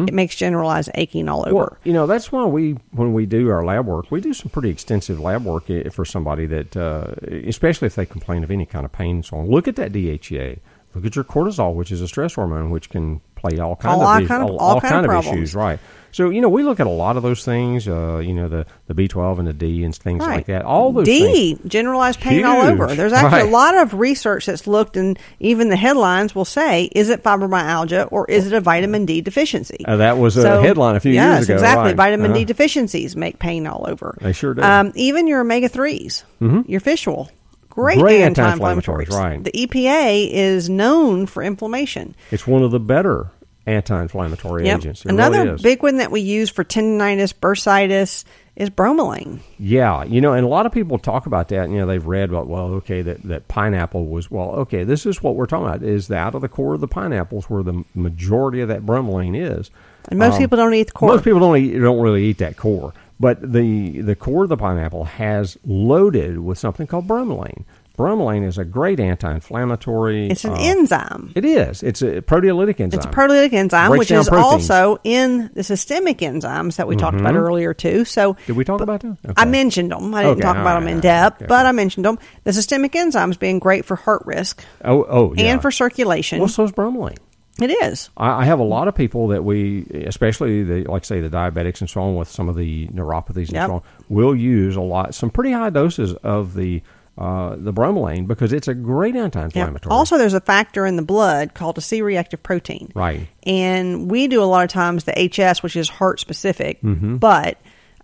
It 0.08 0.13
makes 0.13 0.36
generalized 0.36 0.89
aching 0.96 1.29
all 1.29 1.41
over. 1.41 1.50
Mm-hmm. 1.50 1.56
Well, 1.56 1.77
you 1.84 1.94
know, 1.94 2.08
that's 2.08 2.32
why 2.32 2.46
we, 2.46 2.74
when 2.91 3.13
we 3.13 3.25
do 3.25 3.50
our 3.50 3.63
lab 3.63 3.86
work, 3.86 4.12
we 4.12 4.22
do 4.22 4.34
some 4.34 4.50
pretty 4.50 4.70
extensive 4.70 5.20
lab 5.20 5.46
work 5.46 5.65
for 5.91 6.06
somebody 6.06 6.46
that, 6.48 6.75
uh, 6.77 7.15
especially 7.48 7.86
if 7.88 7.96
they 7.96 8.06
complain 8.06 8.44
of 8.44 8.51
any 8.51 8.65
kind 8.65 8.86
of 8.86 8.91
pain 8.91 9.17
and 9.17 9.25
so 9.25 9.38
on. 9.38 9.48
Look 9.48 9.67
at 9.67 9.75
that 9.77 9.91
DHEA. 9.91 10.60
Look 10.98 11.06
at 11.06 11.16
your 11.16 11.24
cortisol, 11.25 11.74
which 11.75 11.92
is 11.92 12.01
a 12.01 12.08
stress 12.08 12.34
hormone, 12.34 12.70
which 12.72 12.89
can 12.89 13.22
play 13.36 13.60
all 13.60 13.75
kind 13.75 13.96
All 13.96 14.01
of, 14.08 14.27
kind 14.27 14.42
of- 14.44 14.50
all, 14.50 14.58
all 14.58 14.70
all 14.75 14.82
kind 14.82 14.94
kind 14.94 15.06
of 15.06 15.12
of 15.12 15.25
issues, 15.25 15.54
right? 15.54 15.80
So 16.12 16.30
you 16.32 16.42
know, 16.42 16.50
we 16.50 16.63
look 16.63 16.80
at 16.80 16.88
a 16.88 16.89
lot 16.89 17.18
of 17.18 17.22
those 17.24 17.46
things. 17.46 17.88
Uh, 17.88 18.18
you 18.18 18.34
know, 18.34 18.48
the 18.48 18.66
the 18.88 18.96
B12 18.96 19.38
and 19.39 19.48
the 19.48 19.54
D 19.54 19.84
and 19.84 19.94
things 19.96 20.25
Right. 20.25 20.38
like 20.38 20.46
that. 20.48 20.63
All 20.66 20.92
those 20.92 21.06
things. 21.06 21.60
D, 21.60 21.68
generalized 21.68 22.20
pain 22.20 22.44
all 22.46 22.62
over. 22.63 22.88
There's 22.88 23.13
actually 23.13 23.42
Right. 23.42 23.48
a 23.48 23.51
lot 23.51 23.77
of 23.77 23.94
research 23.94 24.48
that's 24.48 24.66
looked, 24.66 24.98
and 24.98 25.20
even 25.39 25.70
the 25.70 25.75
headlines 25.75 26.34
will 26.34 26.46
say, 26.46 26.86
is 26.96 27.10
it 27.10 27.22
fibromyalgia 27.24 28.08
or 28.12 28.25
is 28.25 28.48
it 28.48 28.54
a 28.54 28.62
vitamin 28.62 29.06
D 29.06 29.22
deficiency? 29.22 29.84
Uh, 29.86 29.98
that 29.98 30.18
was 30.18 30.36
a 30.38 30.62
headline 30.62 30.96
a 30.96 31.00
few 31.00 31.12
years 31.12 31.24
ago. 31.25 31.34
yes, 31.39 31.50
exactly. 31.50 31.84
right. 31.89 31.96
Vitamin 31.96 32.32
D 32.34 32.39
Uh-huh. 32.39 32.46
deficiencies 32.48 33.16
make 33.16 33.38
pain 33.38 33.68
all 33.68 33.86
over. 33.88 34.18
They 34.22 34.34
sure 34.34 34.56
do. 34.56 34.62
Um, 34.63 34.94
even 34.96 35.27
your 35.27 35.42
omega 35.42 35.70
3s, 35.70 36.24
your 36.68 36.80
fish 36.80 37.08
oil. 37.08 37.30
Great, 37.77 38.00
Great 38.00 38.22
anti-inflammatories. 38.24 39.07
anti-inflammatories, 39.07 39.10
right. 39.12 39.43
The 39.43 39.51
EPA 39.51 40.29
is 40.34 40.67
known 40.67 41.27
for 41.27 41.43
inflammation. 41.43 42.15
It's 42.31 42.48
one 42.48 42.63
of 42.63 42.72
the 42.72 42.79
better 42.79 43.27
anti-inflammatory 43.67 44.65
Yep. 44.65 44.79
agents. 44.79 45.05
It 45.05 45.12
Another 45.12 45.43
really 45.43 45.62
big 45.62 45.84
one 45.84 45.98
that 45.98 46.10
we 46.10 46.22
use 46.22 46.50
for 46.50 46.63
tendinitis, 46.63 47.34
bursitis 47.39 48.24
is 48.55 48.69
bromelain. 48.72 49.39
Yeah, 49.60 50.03
you 50.05 50.22
know, 50.22 50.34
and 50.34 50.43
a 50.43 50.50
lot 50.50 50.65
of 50.65 50.72
people 50.72 50.98
talk 50.98 51.27
about 51.27 51.50
that. 51.50 51.69
You 51.69 51.77
know, 51.77 51.86
they've 51.86 52.03
read 52.05 52.29
about 52.29 52.48
well, 52.48 52.65
okay, 52.75 53.03
that 53.03 53.22
that 53.24 53.48
pineapple 53.48 54.05
was 54.05 54.31
well, 54.31 54.50
okay. 54.62 54.84
This 54.84 55.05
is 55.05 55.22
what 55.22 55.36
we're 55.36 55.46
talking 55.46 55.67
about 55.67 55.84
is 55.84 56.07
that 56.07 56.17
out 56.27 56.36
of 56.36 56.41
the 56.41 56.50
core 56.50 56.74
of 56.74 56.81
the 56.81 56.88
pineapples 56.88 57.48
where 57.50 57.62
the 57.62 57.84
majority 57.93 58.62
of 58.62 58.69
that 58.69 58.86
bromelain 58.88 59.36
is. 59.39 59.69
And 60.10 60.17
most 60.17 60.34
Um, 60.36 60.39
people 60.39 60.57
don't 60.57 60.74
eat 60.74 60.88
the 60.88 60.93
core. 60.93 61.10
Most 61.10 61.24
people 61.25 61.39
don't 61.41 61.57
eat, 61.57 61.77
don't 61.77 62.00
really 62.00 62.24
eat 62.25 62.38
that 62.39 62.57
core, 62.57 62.93
but 63.20 63.42
the 63.54 64.02
the 64.02 64.16
core 64.16 64.44
of 64.44 64.50
the 64.50 64.58
pineapple 64.58 65.06
has 65.06 65.58
loaded 65.66 66.40
with 66.40 66.58
something 66.58 66.88
called 66.88 67.08
bromelain. 67.08 67.64
Bromelain 67.98 68.46
is 68.46 68.60
a 68.60 68.64
great 68.64 69.00
anti-inflammatory. 69.00 70.28
It's 70.30 70.46
an 70.46 70.52
uh, 70.52 70.58
enzyme. 70.60 71.32
It 71.36 71.44
is. 71.44 71.82
It's 71.82 72.04
a 72.04 72.22
proteolytic 72.22 72.80
enzyme. 72.80 72.98
It's 73.00 73.08
a 73.08 73.10
proteolytic 73.10 73.54
enzyme, 73.54 73.90
Breaks 73.90 74.00
which 74.00 74.12
is 74.12 74.30
proteins. 74.30 74.70
also 74.70 75.02
in 75.04 75.50
the 75.56 75.64
systemic 75.64 76.20
enzymes 76.20 76.76
that 76.76 76.88
we 76.88 76.96
talked 76.96 77.20
about 77.20 77.34
earlier 77.36 77.74
too. 77.74 78.06
So 78.06 78.34
Mm-hmm. 78.34 78.46
Did 78.46 78.56
we 78.56 78.66
talk 78.66 78.82
about 78.82 79.02
that? 79.02 79.18
I 79.36 79.46
mentioned 79.46 79.92
them. 79.92 80.14
I 80.14 80.22
didn't 80.24 80.34
Okay, 80.34 80.42
talk 80.42 80.58
about 80.58 80.76
right, 80.76 80.80
them 80.82 80.88
in 80.90 81.00
depth, 81.00 81.38
okay. 81.42 81.48
but 81.48 81.66
I 81.66 81.72
mentioned 81.72 82.06
them. 82.06 82.20
The 82.44 82.54
systemic 82.54 82.92
enzymes 82.92 83.40
being 83.40 83.58
great 83.58 83.84
for 83.84 83.96
heart 83.96 84.22
risk 84.28 84.64
Oh, 84.86 85.04
oh, 85.10 85.34
yeah. 85.36 85.46
and 85.54 85.62
for 85.62 85.72
circulation. 85.72 86.38
well, 86.40 86.50
so 86.50 86.66
is 86.66 86.72
bromelain. 86.72 87.18
It 87.60 87.72
is. 87.72 88.10
I, 88.18 88.42
I 88.42 88.46
have 88.46 88.60
a 88.60 88.64
lot 88.64 88.88
of 88.88 88.96
people 88.96 89.30
that 89.30 89.44
we, 89.44 89.84
especially 90.06 90.64
the 90.64 90.84
like 90.90 91.06
say 91.06 91.22
the 91.22 91.30
diabetics 91.30 91.82
and 91.82 91.90
so 91.90 92.02
on, 92.02 92.16
with 92.16 92.28
some 92.30 92.50
of 92.50 92.56
the 92.56 92.88
neuropathies 92.88 93.48
and 93.48 93.54
Yep. 93.54 93.68
so 93.68 93.74
on, 93.76 93.82
will 94.10 94.36
use 94.36 94.76
a 94.76 94.82
lot, 94.82 95.16
some 95.16 95.30
pretty 95.30 95.52
high 95.52 95.70
doses 95.72 96.14
of 96.16 96.54
the 96.54 96.82
uh, 97.18 97.56
the 97.58 97.74
bromelain 97.74 98.28
because 98.28 98.54
it's 98.54 98.68
a 98.68 98.76
great 98.76 99.16
Yeah. 99.16 99.24
anti-inflammatory. 99.24 99.92
Also, 99.92 100.20
there's 100.20 100.36
a 100.36 100.40
factor 100.42 100.86
in 100.86 100.98
the 100.98 101.02
blood 101.02 101.56
called 101.56 101.76
a 101.80 101.82
C-reactive 101.82 102.44
protein. 102.44 102.92
right. 102.94 103.28
And 103.44 104.12
we 104.12 104.28
do 104.28 104.44
a 104.44 104.46
lot 104.46 104.64
of 104.66 104.70
times 104.70 105.06
the 105.06 105.14
HS, 105.14 105.64
which 105.64 105.76
is 105.76 105.90
heart 105.90 106.20
specific, 106.20 106.80
Mm-hmm. 106.84 107.16
but 107.18 107.58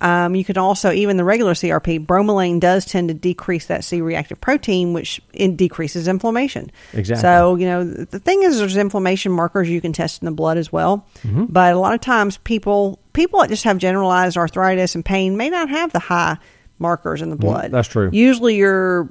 um, 0.03 0.35
you 0.35 0.43
can 0.43 0.57
also, 0.57 0.91
even 0.91 1.15
the 1.15 1.23
regular 1.23 1.53
CRP, 1.53 2.05
bromelain 2.05 2.59
does 2.59 2.83
tend 2.83 3.07
to 3.07 3.13
decrease 3.13 3.67
that 3.67 3.85
C 3.85 4.01
reactive 4.01 4.41
protein, 4.41 4.91
which 4.91 5.21
it 5.31 5.55
decreases 5.55 6.09
inflammation. 6.09 6.69
Exactly. 6.91 7.21
So, 7.21 7.55
you 7.55 7.65
know, 7.65 7.85
the 7.85 8.19
thing 8.19 8.43
is, 8.43 8.59
there's 8.59 8.75
inflammation 8.75 9.31
markers 9.31 9.69
you 9.69 9.79
can 9.79 9.93
test 9.93 10.21
in 10.21 10.25
the 10.25 10.33
blood 10.33 10.57
as 10.57 10.73
well. 10.73 11.07
Mm-hmm. 11.23 11.45
But 11.45 11.73
a 11.73 11.79
lot 11.79 11.93
of 11.93 12.01
times, 12.01 12.35
people 12.37 12.99
people 13.13 13.39
that 13.39 13.47
just 13.47 13.63
have 13.63 13.77
generalized 13.77 14.35
arthritis 14.35 14.93
and 14.93 15.05
pain 15.05 15.37
may 15.37 15.49
not 15.49 15.69
have 15.69 15.93
the 15.93 15.99
high 15.99 16.37
markers 16.79 17.21
in 17.21 17.29
the 17.29 17.37
blood. 17.37 17.71
that's 17.71 17.87
true. 17.87 18.09
Usually, 18.11 18.55
your 18.55 19.09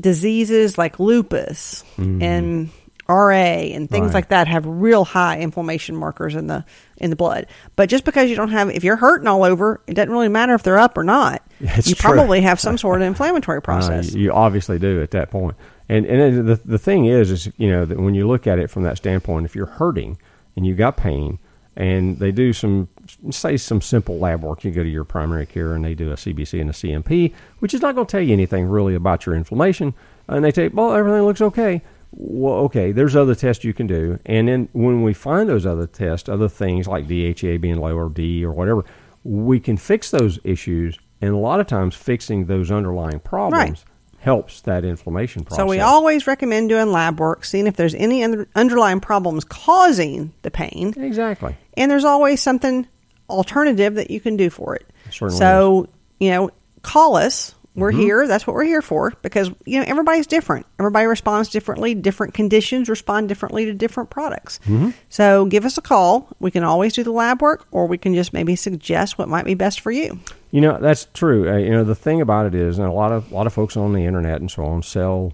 diseases 0.00 0.76
like 0.76 0.98
lupus 0.98 1.84
and 1.96 2.70
RA 3.08 3.30
and 3.32 3.88
things. 3.90 4.06
Right. 4.06 4.14
like 4.14 4.28
that 4.28 4.48
have 4.48 4.64
real 4.66 5.04
high 5.04 5.38
inflammation 5.40 5.96
markers 5.96 6.34
in 6.34 6.46
the 6.46 6.64
in 6.96 7.10
the 7.10 7.16
blood. 7.16 7.46
But 7.76 7.88
just 7.88 8.04
because 8.04 8.30
you 8.30 8.36
don't 8.36 8.50
have, 8.50 8.70
if 8.70 8.84
you're 8.84 8.96
hurting 8.96 9.26
all 9.28 9.44
over, 9.44 9.80
it 9.86 9.94
doesn't 9.94 10.10
really 10.12 10.28
matter 10.28 10.54
if 10.54 10.62
they're 10.62 10.78
up 10.78 10.96
or 10.96 11.04
not. 11.04 11.42
It's 11.60 11.88
you 11.88 11.94
true. 11.94 12.12
probably 12.14 12.40
have 12.42 12.60
some 12.60 12.76
sort 12.78 13.00
of 13.02 13.06
inflammatory 13.06 13.58
Uh, 13.58 13.60
process. 13.62 14.12
you 14.14 14.32
obviously 14.32 14.78
do 14.78 15.02
at 15.02 15.10
that 15.12 15.30
point. 15.30 15.54
And 15.88 16.06
and 16.06 16.48
the 16.48 16.56
the 16.64 16.78
thing 16.78 17.06
is, 17.06 17.30
is 17.30 17.48
you 17.58 17.70
know 17.70 17.84
that 17.84 17.98
when 18.00 18.14
you 18.14 18.26
look 18.26 18.46
at 18.46 18.58
it 18.58 18.70
from 18.70 18.82
that 18.84 18.96
standpoint, 18.96 19.44
if 19.46 19.54
you're 19.54 19.66
hurting 19.66 20.16
and 20.56 20.64
you 20.66 20.74
got 20.74 20.96
pain, 20.96 21.38
and 21.76 22.18
they 22.18 22.32
do 22.32 22.52
some 22.52 22.88
say 23.30 23.56
some 23.58 23.80
simple 23.82 24.18
lab 24.18 24.42
work, 24.42 24.64
you 24.64 24.70
go 24.70 24.82
to 24.82 24.88
your 24.88 25.04
primary 25.04 25.44
care 25.46 25.74
and 25.74 25.84
they 25.84 25.94
do 25.94 26.10
a 26.10 26.14
CBC 26.14 26.60
and 26.60 26.70
a 26.70 26.72
CMP, 26.72 27.32
which 27.58 27.74
is 27.74 27.82
not 27.82 27.94
going 27.94 28.06
to 28.06 28.10
tell 28.10 28.20
you 28.20 28.32
anything 28.32 28.66
really 28.66 28.94
about 28.94 29.26
your 29.26 29.34
inflammation, 29.34 29.92
and 30.28 30.42
they 30.44 30.52
say, 30.52 30.68
well, 30.68 30.94
everything 30.94 31.22
looks 31.22 31.42
okay. 31.42 31.82
Well, 32.16 32.54
okay, 32.66 32.92
there's 32.92 33.16
other 33.16 33.34
tests 33.34 33.64
you 33.64 33.74
can 33.74 33.86
do, 33.86 34.18
and 34.24 34.48
then 34.48 34.68
when 34.72 35.02
we 35.02 35.12
find 35.14 35.48
those 35.48 35.66
other 35.66 35.86
tests, 35.86 36.28
other 36.28 36.48
things 36.48 36.86
like 36.86 37.08
DHA 37.08 37.58
being 37.58 37.76
low 37.76 37.96
or 37.96 38.08
D 38.08 38.44
or 38.44 38.52
whatever, 38.52 38.84
we 39.24 39.58
can 39.58 39.76
fix 39.76 40.10
those 40.10 40.38
issues, 40.44 40.98
and 41.20 41.32
a 41.32 41.36
lot 41.36 41.60
of 41.60 41.66
times 41.66 41.94
fixing 41.94 42.46
those 42.46 42.70
underlying 42.70 43.20
problems 43.20 43.84
helps 44.20 44.62
that 44.62 44.84
inflammation 44.84 45.44
process. 45.44 45.62
So 45.62 45.66
we 45.66 45.80
always 45.80 46.26
recommend 46.26 46.68
doing 46.70 46.92
lab 46.92 47.20
work, 47.20 47.44
seeing 47.44 47.66
if 47.66 47.76
there's 47.76 47.94
any 47.94 48.24
under, 48.24 48.48
underlying 48.54 49.00
problems 49.00 49.44
causing 49.44 50.32
the 50.42 50.50
pain, 50.50 50.94
exactly 50.96 51.56
and 51.76 51.90
there's 51.90 52.04
always 52.04 52.40
something 52.40 52.86
alternative 53.28 53.96
that 53.96 54.10
you 54.10 54.20
can 54.20 54.36
do 54.36 54.50
for 54.50 54.76
it. 54.76 54.86
Certainly 55.10 55.38
so 55.38 55.88
you 56.20 56.30
know, 56.30 56.50
call 56.82 57.16
us. 57.16 57.54
We're 57.76 57.90
Mm-hmm. 57.90 58.00
here. 58.00 58.26
That's 58.28 58.46
what 58.46 58.54
we're 58.54 58.64
here 58.64 58.82
for 58.82 59.12
because 59.22 59.50
you 59.64 59.80
know 59.80 59.84
everybody's 59.88 60.26
different. 60.28 60.64
Everybody 60.78 61.06
responds 61.06 61.48
differently. 61.48 61.94
Different 61.94 62.32
conditions 62.32 62.88
respond 62.88 63.28
differently 63.28 63.64
to 63.66 63.74
different 63.74 64.10
products. 64.10 64.60
Mm-hmm. 64.66 64.90
So 65.08 65.46
give 65.46 65.64
us 65.64 65.76
a 65.76 65.82
call. 65.82 66.28
We 66.38 66.52
can 66.52 66.62
always 66.62 66.92
do 66.92 67.02
the 67.02 67.10
lab 67.10 67.42
work, 67.42 67.66
or 67.72 67.86
we 67.86 67.98
can 67.98 68.14
just 68.14 68.32
maybe 68.32 68.54
suggest 68.54 69.18
what 69.18 69.28
might 69.28 69.44
be 69.44 69.54
best 69.54 69.80
for 69.80 69.90
you. 69.90 70.20
You 70.52 70.60
know 70.60 70.78
that's 70.80 71.06
true. 71.14 71.50
Uh, 71.50 71.56
you 71.56 71.70
know 71.70 71.82
the 71.82 71.96
thing 71.96 72.20
about 72.20 72.46
it 72.46 72.54
is, 72.54 72.78
and 72.78 72.86
a 72.86 72.92
lot 72.92 73.10
of 73.10 73.32
a 73.32 73.34
lot 73.34 73.46
of 73.48 73.52
folks 73.52 73.76
on 73.76 73.92
the 73.92 74.04
internet 74.04 74.40
and 74.40 74.48
so 74.50 74.64
on 74.64 74.82
sell 74.84 75.32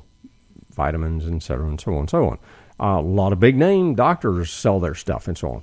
vitamins 0.74 1.26
and 1.26 1.42
so 1.42 1.54
on 1.56 1.60
and 1.62 1.80
so 1.80 1.92
on 1.92 1.98
and 2.00 2.10
so 2.10 2.26
on. 2.26 2.38
Uh, 2.80 2.98
a 3.00 3.02
lot 3.02 3.32
of 3.32 3.40
big 3.40 3.56
name 3.56 3.94
doctors 3.94 4.50
sell 4.50 4.80
their 4.80 4.94
stuff 4.94 5.28
and 5.28 5.36
so 5.36 5.50
on. 5.50 5.62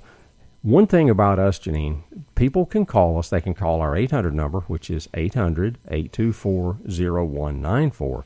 One 0.62 0.86
thing 0.86 1.08
about 1.08 1.38
us, 1.38 1.58
Janine, 1.58 2.02
people 2.34 2.66
can 2.66 2.84
call 2.84 3.18
us. 3.18 3.30
They 3.30 3.40
can 3.40 3.54
call 3.54 3.80
our 3.80 3.96
800 3.96 4.34
number, 4.34 4.60
which 4.62 4.90
is 4.90 5.08
800 5.14 5.78
824 5.88 6.78
0194. 6.84 8.24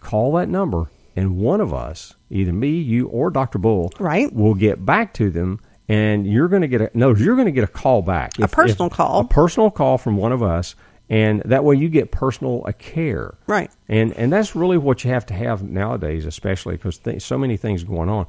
Call 0.00 0.32
that 0.34 0.48
number, 0.48 0.90
and 1.16 1.36
one 1.38 1.60
of 1.60 1.72
us, 1.74 2.14
either 2.30 2.52
me, 2.52 2.68
you, 2.78 3.08
or 3.08 3.30
Dr. 3.30 3.58
Bull, 3.58 3.92
Right. 3.98 4.32
will 4.32 4.54
get 4.54 4.84
back 4.86 5.12
to 5.14 5.30
them. 5.30 5.60
And 5.88 6.26
you're 6.26 6.48
going 6.48 6.62
to 6.62 6.68
get 6.68 6.80
a 6.80 6.90
no. 6.94 7.14
You're 7.14 7.34
going 7.34 7.44
to 7.44 7.52
get 7.52 7.64
a 7.64 7.66
call 7.66 8.00
back, 8.00 8.38
A 8.38 8.48
personal 8.48 8.88
call. 8.88 9.20
a 9.20 9.24
personal 9.24 9.70
call 9.70 9.98
from 9.98 10.16
one 10.16 10.32
of 10.32 10.42
us, 10.42 10.74
and 11.10 11.42
that 11.44 11.62
way 11.62 11.76
you 11.76 11.90
get 11.90 12.10
personal 12.10 12.62
care. 12.78 13.34
Right. 13.46 13.70
And 13.86 14.14
and 14.14 14.32
that's 14.32 14.56
really 14.56 14.78
what 14.78 15.04
you 15.04 15.10
have 15.10 15.26
to 15.26 15.34
have 15.34 15.62
nowadays, 15.62 16.24
especially 16.24 16.76
because 16.76 16.96
th- 16.98 17.20
so 17.20 17.36
many 17.36 17.58
things 17.58 17.84
going 17.84 18.08
on. 18.08 18.24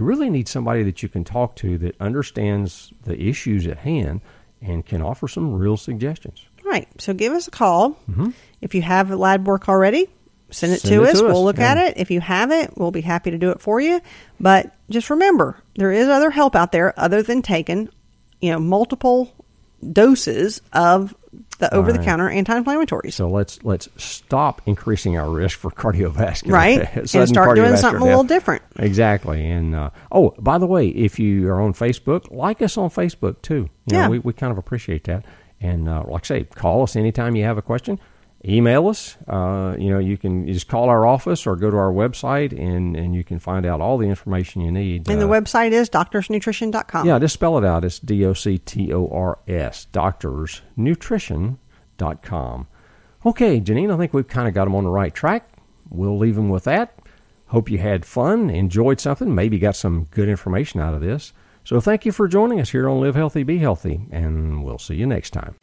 You 0.00 0.06
really 0.06 0.30
need 0.30 0.48
somebody 0.48 0.82
that 0.84 1.02
you 1.02 1.10
can 1.10 1.24
talk 1.24 1.56
to 1.56 1.76
that 1.78 1.94
understands 2.00 2.90
the 3.04 3.20
issues 3.20 3.66
at 3.66 3.76
hand 3.76 4.22
and 4.62 4.84
can 4.84 5.02
offer 5.02 5.28
some 5.28 5.52
real 5.52 5.76
suggestions. 5.76 6.42
Right. 6.64 6.88
So 6.98 7.12
give 7.12 7.34
us 7.34 7.48
a 7.48 7.50
call. 7.50 7.98
If 8.62 8.74
you 8.74 8.80
have 8.80 9.10
a 9.10 9.16
lab 9.16 9.46
work 9.46 9.68
already, 9.68 10.08
send 10.50 10.72
it 10.72 10.76
Mm-hmm. 10.76 10.88
Send 10.88 11.00
to 11.00 11.04
it 11.04 11.12
us. 11.12 11.20
to 11.20 11.26
us, 11.26 11.32
We'll 11.34 11.44
look 11.44 11.58
yeah. 11.58 11.72
at 11.72 11.78
it. 11.78 11.98
If 11.98 12.10
you 12.10 12.20
haven't, 12.22 12.78
we'll 12.78 12.90
be 12.92 13.02
happy 13.02 13.30
to 13.30 13.36
do 13.36 13.50
it 13.50 13.60
for 13.60 13.78
you. 13.78 14.00
But 14.40 14.74
just 14.88 15.10
remember, 15.10 15.58
there 15.76 15.92
is 15.92 16.08
other 16.08 16.30
help 16.30 16.56
out 16.56 16.72
there 16.72 16.98
other 16.98 17.22
than 17.22 17.42
taking, 17.42 17.90
you 18.40 18.52
know, 18.52 18.58
multiple 18.58 19.30
doses 19.92 20.62
of 20.72 21.14
the 21.60 21.72
over 21.74 21.92
the 21.92 21.98
counter 21.98 22.28
anti-inflammatories. 22.28 23.12
So 23.12 23.28
let's 23.28 23.62
let's 23.62 23.88
stop 23.96 24.60
increasing 24.66 25.16
our 25.16 25.30
risk 25.30 25.58
for 25.58 25.70
cardiovascular 25.70 26.52
Right. 26.52 26.78
death, 26.78 26.96
And 27.14 27.28
start 27.28 27.56
doing 27.56 27.76
something 27.76 28.02
a 28.02 28.04
little 28.04 28.24
different. 28.24 28.62
Exactly. 28.76 29.48
And 29.48 29.74
uh, 29.74 29.90
oh, 30.10 30.34
by 30.38 30.58
the 30.58 30.66
way, 30.66 30.88
if 30.88 31.18
you 31.18 31.48
are 31.50 31.60
on 31.60 31.72
Facebook, 31.74 32.30
like 32.30 32.60
us 32.62 32.76
on 32.76 32.90
Facebook 32.90 33.40
too. 33.42 33.68
You 33.86 33.96
Yeah. 33.96 34.04
know, 34.04 34.10
we, 34.10 34.18
we 34.18 34.32
kind 34.32 34.50
of 34.50 34.58
appreciate 34.58 35.04
that. 35.04 35.24
And 35.60 35.88
uh, 35.88 36.04
like 36.08 36.24
I 36.24 36.26
say, 36.26 36.44
call 36.44 36.82
us 36.82 36.96
anytime 36.96 37.36
you 37.36 37.44
have 37.44 37.58
a 37.58 37.62
question. 37.62 38.00
Email 38.42 38.88
us. 38.88 39.18
Uh, 39.28 39.76
you 39.78 39.90
know, 39.90 39.98
you 39.98 40.16
can 40.16 40.48
you 40.48 40.54
just 40.54 40.66
call 40.66 40.88
our 40.88 41.04
office 41.06 41.46
or 41.46 41.56
go 41.56 41.70
to 41.70 41.76
our 41.76 41.92
website, 41.92 42.58
and, 42.58 42.96
and 42.96 43.14
you 43.14 43.22
can 43.22 43.38
find 43.38 43.66
out 43.66 43.82
all 43.82 43.98
the 43.98 44.06
information 44.08 44.62
you 44.62 44.72
need. 44.72 45.06
and 45.10 45.20
the 45.20 45.26
Uh, 45.28 45.40
website 45.40 45.72
is 45.72 45.90
doctorsnutrition.com. 45.90 47.06
yeah, 47.06 47.18
just 47.18 47.34
spell 47.34 47.58
it 47.58 47.66
out. 47.66 47.84
It's 47.84 47.98
D 47.98 48.24
O 48.24 48.32
C 48.32 48.56
T 48.56 48.94
O 48.94 49.06
R 49.08 49.38
S, 49.46 49.86
doctorsnutrition.com. 49.92 52.66
Okay, 53.26 53.60
Janine, 53.60 53.92
I 53.92 53.96
think 53.98 54.14
we've 54.14 54.26
kind 54.28 54.48
of 54.48 54.54
got 54.54 54.64
them 54.64 54.74
on 54.74 54.84
the 54.84 54.90
right 54.90 55.12
track. 55.14 55.46
We'll 55.90 56.16
leave 56.16 56.36
them 56.36 56.48
with 56.48 56.64
that. 56.64 56.94
Hope 57.48 57.70
you 57.70 57.76
had 57.78 58.06
fun, 58.06 58.48
enjoyed 58.48 59.00
something, 59.00 59.34
maybe 59.34 59.58
got 59.58 59.76
some 59.76 60.04
good 60.12 60.28
information 60.30 60.80
out 60.80 60.94
of 60.94 61.00
this. 61.02 61.32
So 61.64 61.78
thank 61.80 62.06
you 62.06 62.12
for 62.12 62.26
joining 62.28 62.58
us 62.60 62.70
here 62.70 62.88
on 62.88 63.00
Live 63.00 63.16
Healthy, 63.16 63.42
Be 63.42 63.58
Healthy, 63.58 64.00
and 64.10 64.64
we'll 64.64 64.78
see 64.78 64.94
you 64.94 65.06
next 65.06 65.30
time. 65.30 65.56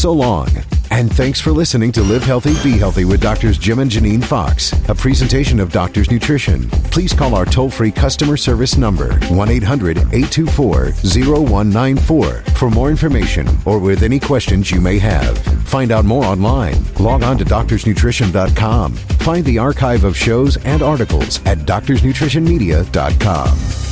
So 0.00 0.12
long. 0.14 0.48
And 0.90 1.12
thanks 1.12 1.42
for 1.42 1.52
listening 1.52 1.92
to 1.92 2.02
Live 2.02 2.22
Healthy, 2.22 2.54
Be 2.62 2.78
Healthy 2.78 3.04
with 3.04 3.20
Doctors 3.20 3.58
Jim 3.58 3.80
and 3.80 3.90
Janine 3.90 4.24
Fox, 4.24 4.72
a 4.88 4.94
presentation 4.94 5.60
of 5.60 5.72
Doctors 5.72 6.10
Nutrition. 6.10 6.70
Please 6.90 7.12
call 7.12 7.34
our 7.34 7.44
toll 7.44 7.68
free 7.68 7.92
customer 7.92 8.38
service 8.38 8.78
number, 8.78 9.12
1 9.28 9.50
800 9.50 9.98
824 9.98 10.92
0194, 11.02 12.32
for 12.56 12.70
more 12.70 12.88
information 12.88 13.46
or 13.66 13.78
with 13.78 14.02
any 14.02 14.18
questions 14.18 14.70
you 14.70 14.80
may 14.80 14.98
have. 14.98 15.36
Find 15.68 15.92
out 15.92 16.06
more 16.06 16.24
online. 16.24 16.82
Log 16.98 17.22
on 17.22 17.36
to 17.36 17.44
doctorsnutrition.com. 17.44 18.94
Find 18.94 19.44
the 19.44 19.58
archive 19.58 20.04
of 20.04 20.16
shows 20.16 20.56
and 20.64 20.80
articles 20.80 21.44
at 21.44 21.58
doctorsnutritionmedia.com. 21.58 23.89